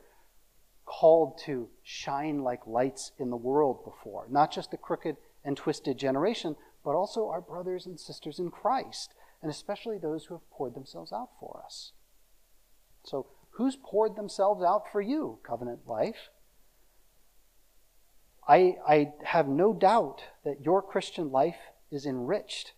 called 0.86 1.36
to 1.44 1.68
shine 1.82 2.38
like 2.38 2.66
lights 2.66 3.12
in 3.18 3.28
the 3.28 3.36
world 3.36 3.84
before. 3.84 4.26
Not 4.30 4.50
just 4.50 4.70
the 4.70 4.78
crooked 4.78 5.18
and 5.44 5.54
twisted 5.54 5.98
generation, 5.98 6.56
but 6.82 6.92
also 6.92 7.28
our 7.28 7.42
brothers 7.42 7.84
and 7.84 8.00
sisters 8.00 8.38
in 8.38 8.50
Christ, 8.50 9.12
and 9.42 9.50
especially 9.50 9.98
those 9.98 10.24
who 10.24 10.34
have 10.34 10.50
poured 10.50 10.74
themselves 10.74 11.12
out 11.12 11.28
for 11.38 11.60
us. 11.62 11.92
So, 13.04 13.26
who's 13.50 13.76
poured 13.76 14.16
themselves 14.16 14.64
out 14.64 14.84
for 14.90 15.02
you, 15.02 15.40
covenant 15.46 15.86
life? 15.86 16.30
I, 18.48 18.76
I 18.88 19.12
have 19.24 19.46
no 19.46 19.74
doubt 19.74 20.22
that 20.46 20.64
your 20.64 20.80
Christian 20.80 21.30
life 21.30 21.60
is 21.90 22.06
enriched 22.06 22.72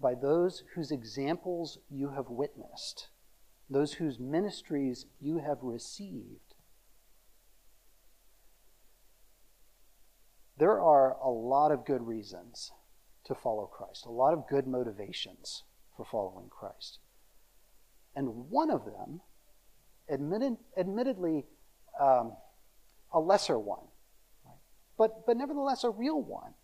by 0.00 0.14
those 0.14 0.62
whose 0.74 0.90
examples 0.90 1.76
you 1.90 2.12
have 2.12 2.30
witnessed, 2.30 3.08
those 3.70 3.94
whose 3.94 4.18
ministries 4.18 5.06
you 5.20 5.38
have 5.38 5.58
received. 5.62 6.54
There 10.58 10.80
are 10.80 11.16
a 11.22 11.30
lot 11.30 11.70
of 11.70 11.86
good 11.86 12.02
reasons 12.02 12.72
to 13.24 13.34
follow 13.34 13.66
Christ, 13.66 14.04
a 14.04 14.10
lot 14.10 14.34
of 14.34 14.48
good 14.48 14.66
motivations 14.66 15.62
for 15.96 16.04
following 16.04 16.48
Christ. 16.50 16.98
And 18.14 18.50
one 18.50 18.70
of 18.70 18.84
them, 18.84 19.20
admitted, 20.08 20.56
admittedly, 20.76 21.46
um, 21.98 22.32
a 23.12 23.20
lesser 23.20 23.58
one, 23.58 23.86
but, 24.98 25.24
but 25.26 25.36
nevertheless 25.36 25.84
a 25.84 25.90
real 25.90 26.20
one, 26.20 26.54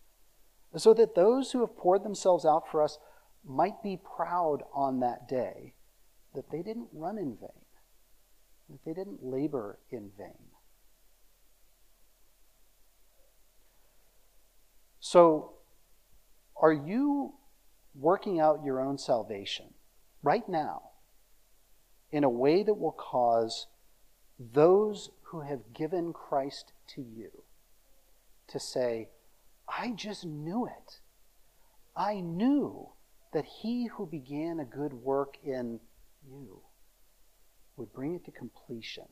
so 0.76 0.92
that 0.92 1.14
those 1.14 1.52
who 1.52 1.60
have 1.60 1.76
poured 1.76 2.02
themselves 2.02 2.44
out 2.44 2.64
for 2.70 2.82
us 2.82 2.98
might 3.44 3.82
be 3.82 3.96
proud 3.96 4.62
on 4.74 5.00
that 5.00 5.28
day 5.28 5.75
that 6.36 6.50
they 6.50 6.62
didn't 6.62 6.88
run 6.92 7.18
in 7.18 7.36
vain, 7.40 7.64
that 8.70 8.84
they 8.84 8.92
didn't 8.92 9.24
labor 9.24 9.78
in 9.90 10.10
vain. 10.16 10.52
So, 15.00 15.54
are 16.60 16.72
you 16.72 17.34
working 17.94 18.38
out 18.38 18.64
your 18.64 18.80
own 18.80 18.98
salvation 18.98 19.66
right 20.22 20.48
now 20.48 20.82
in 22.12 22.22
a 22.22 22.28
way 22.28 22.62
that 22.62 22.74
will 22.74 22.92
cause 22.92 23.66
those 24.38 25.10
who 25.22 25.40
have 25.40 25.72
given 25.72 26.12
Christ 26.12 26.72
to 26.88 27.00
you 27.00 27.30
to 28.48 28.60
say, 28.60 29.08
I 29.68 29.92
just 29.92 30.24
knew 30.24 30.66
it. 30.66 31.00
I 31.96 32.20
knew 32.20 32.90
that 33.32 33.44
he 33.62 33.86
who 33.86 34.06
began 34.06 34.60
a 34.60 34.64
good 34.64 34.92
work 34.92 35.36
in 35.42 35.80
you 36.26 36.60
would 37.76 37.92
bring 37.92 38.14
it 38.14 38.24
to 38.24 38.30
completion 38.30 39.08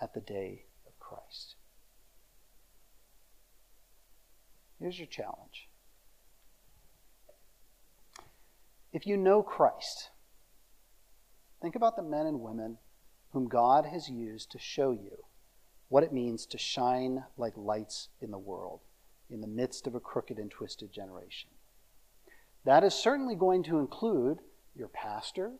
at 0.00 0.14
the 0.14 0.20
day 0.20 0.64
of 0.86 0.98
Christ. 0.98 1.56
Here's 4.78 4.98
your 4.98 5.08
challenge. 5.08 5.68
If 8.92 9.06
you 9.06 9.16
know 9.16 9.42
Christ, 9.42 10.10
think 11.60 11.76
about 11.76 11.96
the 11.96 12.02
men 12.02 12.26
and 12.26 12.40
women 12.40 12.78
whom 13.32 13.48
God 13.48 13.86
has 13.86 14.08
used 14.08 14.50
to 14.52 14.58
show 14.58 14.92
you 14.92 15.24
what 15.88 16.02
it 16.02 16.12
means 16.12 16.46
to 16.46 16.58
shine 16.58 17.24
like 17.36 17.56
lights 17.56 18.08
in 18.20 18.30
the 18.30 18.38
world 18.38 18.80
in 19.28 19.40
the 19.40 19.46
midst 19.46 19.86
of 19.86 19.94
a 19.94 20.00
crooked 20.00 20.38
and 20.38 20.50
twisted 20.50 20.92
generation. 20.92 21.50
That 22.64 22.84
is 22.84 22.94
certainly 22.94 23.34
going 23.34 23.62
to 23.64 23.78
include 23.78 24.38
your 24.74 24.88
pastor, 24.88 25.52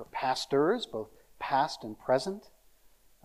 your 0.00 0.08
pastors, 0.12 0.86
both 0.86 1.10
past 1.38 1.84
and 1.84 1.98
present, 1.98 2.48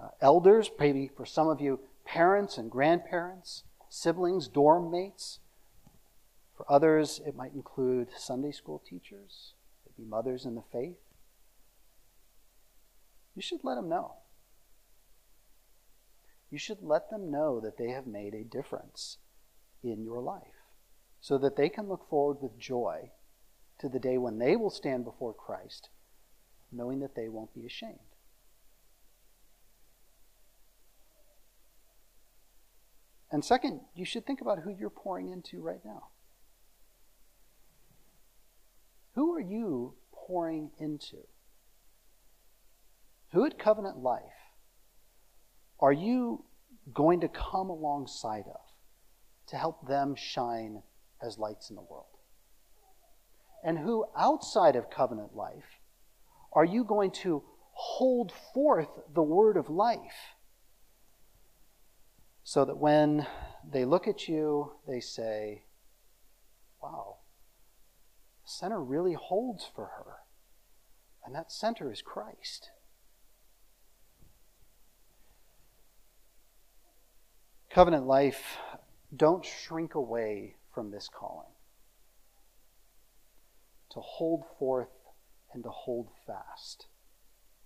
uh, 0.02 0.10
elders, 0.22 0.70
maybe 0.78 1.10
for 1.16 1.26
some 1.26 1.48
of 1.48 1.62
you, 1.62 1.80
parents 2.06 2.58
and 2.58 2.70
grandparents, 2.70 3.64
siblings, 3.90 4.48
dorm 4.48 4.92
mates. 4.92 5.40
For 6.58 6.66
others, 6.70 7.22
it 7.26 7.36
might 7.36 7.54
include 7.54 8.10
Sunday 8.18 8.52
school 8.52 8.82
teachers, 8.88 9.54
maybe 9.86 10.08
mothers 10.10 10.46
in 10.46 10.56
the 10.56 10.64
faith. 10.72 10.98
You 13.36 13.42
should 13.42 13.64
let 13.64 13.76
them 13.76 13.90
know 13.90 14.16
you 16.56 16.60
should 16.60 16.82
let 16.82 17.10
them 17.10 17.30
know 17.30 17.60
that 17.60 17.78
they 17.78 17.90
have 17.90 18.08
made 18.08 18.34
a 18.34 18.44
difference 18.44 19.18
in 19.84 20.04
your 20.04 20.22
life 20.22 20.64
so 21.20 21.38
that 21.38 21.58
they 21.58 21.68
can 21.68 21.90
look 21.90 22.08
forward 22.10 22.38
with 22.42 22.58
joy 22.58 23.12
to 23.80 23.90
the 23.90 24.00
day 24.00 24.18
when 24.18 24.38
they 24.38 24.56
will 24.56 24.70
stand 24.70 25.04
before 25.04 25.34
Christ, 25.34 25.90
knowing 26.72 27.00
that 27.00 27.16
they 27.16 27.30
won't 27.30 27.54
be 27.54 27.66
ashamed. 27.66 28.00
And 33.32 33.44
second, 33.44 33.82
you 33.96 34.06
should 34.06 34.26
think 34.26 34.40
about 34.40 34.60
who 34.60 34.70
you're 34.70 34.90
pouring 34.90 35.30
into 35.30 35.62
right 35.62 35.84
now. 35.84 36.08
Who 39.16 39.34
are 39.34 39.42
you 39.42 39.96
pouring 40.14 40.72
into? 40.78 41.18
Who 43.32 43.46
at 43.46 43.60
Covenant 43.60 43.98
Life 43.98 44.22
are 45.80 45.92
you 45.92 46.46
going 46.94 47.20
to 47.22 47.28
come 47.28 47.70
alongside 47.70 48.46
of 48.48 48.62
to 49.48 49.58
help 49.58 49.88
them 49.88 50.16
shine 50.16 50.84
as 51.22 51.38
lights 51.38 51.70
in 51.70 51.76
the 51.76 51.82
world? 51.82 52.06
And 53.64 53.80
who 53.80 54.06
outside 54.16 54.76
of 54.76 54.90
covenant 54.90 55.36
life 55.36 55.75
are 56.56 56.66
you 56.66 56.86
going 56.86 57.12
to 57.12 57.44
hold 57.74 58.32
forth 58.54 58.88
the 59.14 59.22
word 59.22 59.58
of 59.58 59.70
life 59.70 60.36
so 62.44 62.64
that 62.64 62.78
when 62.78 63.28
they 63.70 63.84
look 63.84 64.08
at 64.08 64.28
you, 64.30 64.72
they 64.88 65.02
say, 65.02 65.64
Wow, 66.82 67.18
center 68.46 68.82
really 68.82 69.14
holds 69.14 69.70
for 69.76 69.86
her. 69.98 70.14
And 71.26 71.36
that 71.36 71.52
center 71.52 71.92
is 71.92 72.02
Christ. 72.02 72.70
Covenant 77.72 78.06
life, 78.06 78.58
don't 79.14 79.44
shrink 79.44 79.96
away 79.96 80.56
from 80.74 80.92
this 80.92 81.10
calling. 81.10 81.50
To 83.92 84.00
hold 84.00 84.44
forth 84.60 84.90
and 85.56 85.64
to 85.64 85.70
hold 85.70 86.10
fast 86.28 86.88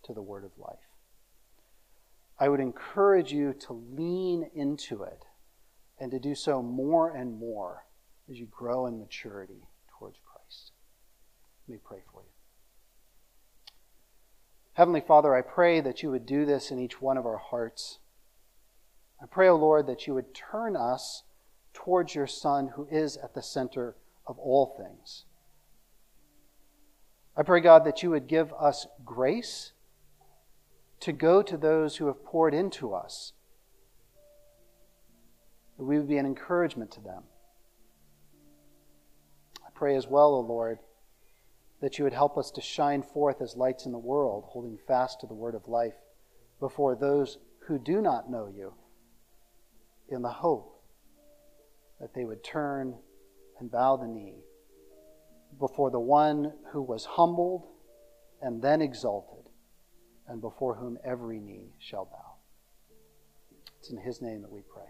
to 0.04 0.14
the 0.14 0.22
word 0.22 0.46
of 0.46 0.52
life. 0.58 0.78
I 2.40 2.48
would 2.48 2.62
encourage 2.62 3.34
you 3.34 3.54
to 3.66 3.74
lean 3.74 4.50
into 4.54 5.04
it 5.04 5.26
and 6.00 6.12
to 6.12 6.20
do 6.20 6.36
so 6.36 6.62
more 6.62 7.10
and 7.10 7.38
more 7.38 7.86
as 8.30 8.40
you 8.40 8.46
grow 8.46 8.86
in 8.86 9.00
maturity 9.00 9.68
towards 9.98 10.20
Christ. 10.24 10.72
Let 11.68 11.74
me 11.74 11.80
pray 11.84 12.00
for 12.14 12.22
you. 12.22 12.30
Heavenly 14.74 15.02
Father, 15.02 15.36
I 15.36 15.42
pray 15.42 15.82
that 15.82 16.02
you 16.04 16.12
would 16.12 16.26
do 16.26 16.46
this 16.46 16.72
in 16.72 16.80
each 16.80 17.02
one 17.02 17.18
of 17.18 17.26
our 17.26 17.38
hearts. 17.38 17.98
I 19.22 19.26
pray, 19.26 19.50
O 19.50 19.54
oh 19.54 19.58
Lord, 19.58 19.88
that 19.88 20.08
you 20.08 20.14
would 20.14 20.34
turn 20.34 20.78
us 20.78 21.24
towards 21.74 22.16
your 22.16 22.28
Son 22.28 22.70
who 22.76 22.88
is 22.90 23.18
at 23.18 23.34
the 23.34 23.42
center 23.42 23.96
of 24.26 24.38
all 24.38 24.78
things. 24.78 25.26
I 27.40 27.44
pray, 27.44 27.62
God, 27.62 27.86
that 27.86 28.04
you 28.04 28.10
would 28.10 28.28
give 28.28 28.52
us 28.60 28.86
grace 29.06 29.72
to 31.00 31.14
go 31.14 31.42
to 31.42 31.56
those 31.56 31.96
who 31.96 32.08
have 32.08 32.26
poured 32.26 32.54
into 32.54 32.94
us, 32.94 33.32
that 35.78 35.86
we 35.86 35.98
would 35.98 36.10
be 36.10 36.18
an 36.18 36.26
encouragement 36.26 36.92
to 36.92 37.00
them. 37.00 37.24
I 39.66 39.70
pray 39.74 39.96
as 39.96 40.06
well, 40.06 40.34
O 40.34 40.42
Lord, 40.42 40.80
that 41.80 41.98
you 41.98 42.04
would 42.04 42.12
help 42.12 42.38
us 42.38 42.52
to 42.52 42.62
shine 42.62 43.04
forth 43.04 43.42
as 43.42 43.56
lights 43.56 43.86
in 43.86 43.94
the 43.94 43.98
world, 43.98 44.44
holding 44.50 44.78
fast 44.86 45.22
to 45.22 45.28
the 45.28 45.34
word 45.34 45.56
of 45.56 45.70
life 45.70 45.96
before 46.60 46.94
those 46.94 47.38
who 47.68 47.80
do 47.80 48.02
not 48.02 48.30
know 48.30 48.52
you, 48.54 48.74
in 50.10 50.24
the 50.24 50.28
hope 50.28 50.84
that 52.02 52.14
they 52.14 52.26
would 52.26 52.44
turn 52.44 52.98
and 53.62 53.72
bow 53.72 53.96
the 53.96 54.08
knee 54.08 54.44
before 55.60 55.92
the 55.92 56.00
one 56.00 56.54
who 56.72 56.82
was 56.82 57.06
humbled 57.06 57.68
and 58.42 58.62
then 58.62 58.82
exalted, 58.82 59.50
and 60.28 60.40
before 60.42 60.76
whom 60.76 60.98
every 61.04 61.40
knee 61.40 61.74
shall 61.78 62.06
bow. 62.06 62.36
It's 63.80 63.92
in 63.92 63.98
his 63.98 64.22
name 64.22 64.42
that 64.42 64.52
we 64.52 64.62
pray. 64.62 64.86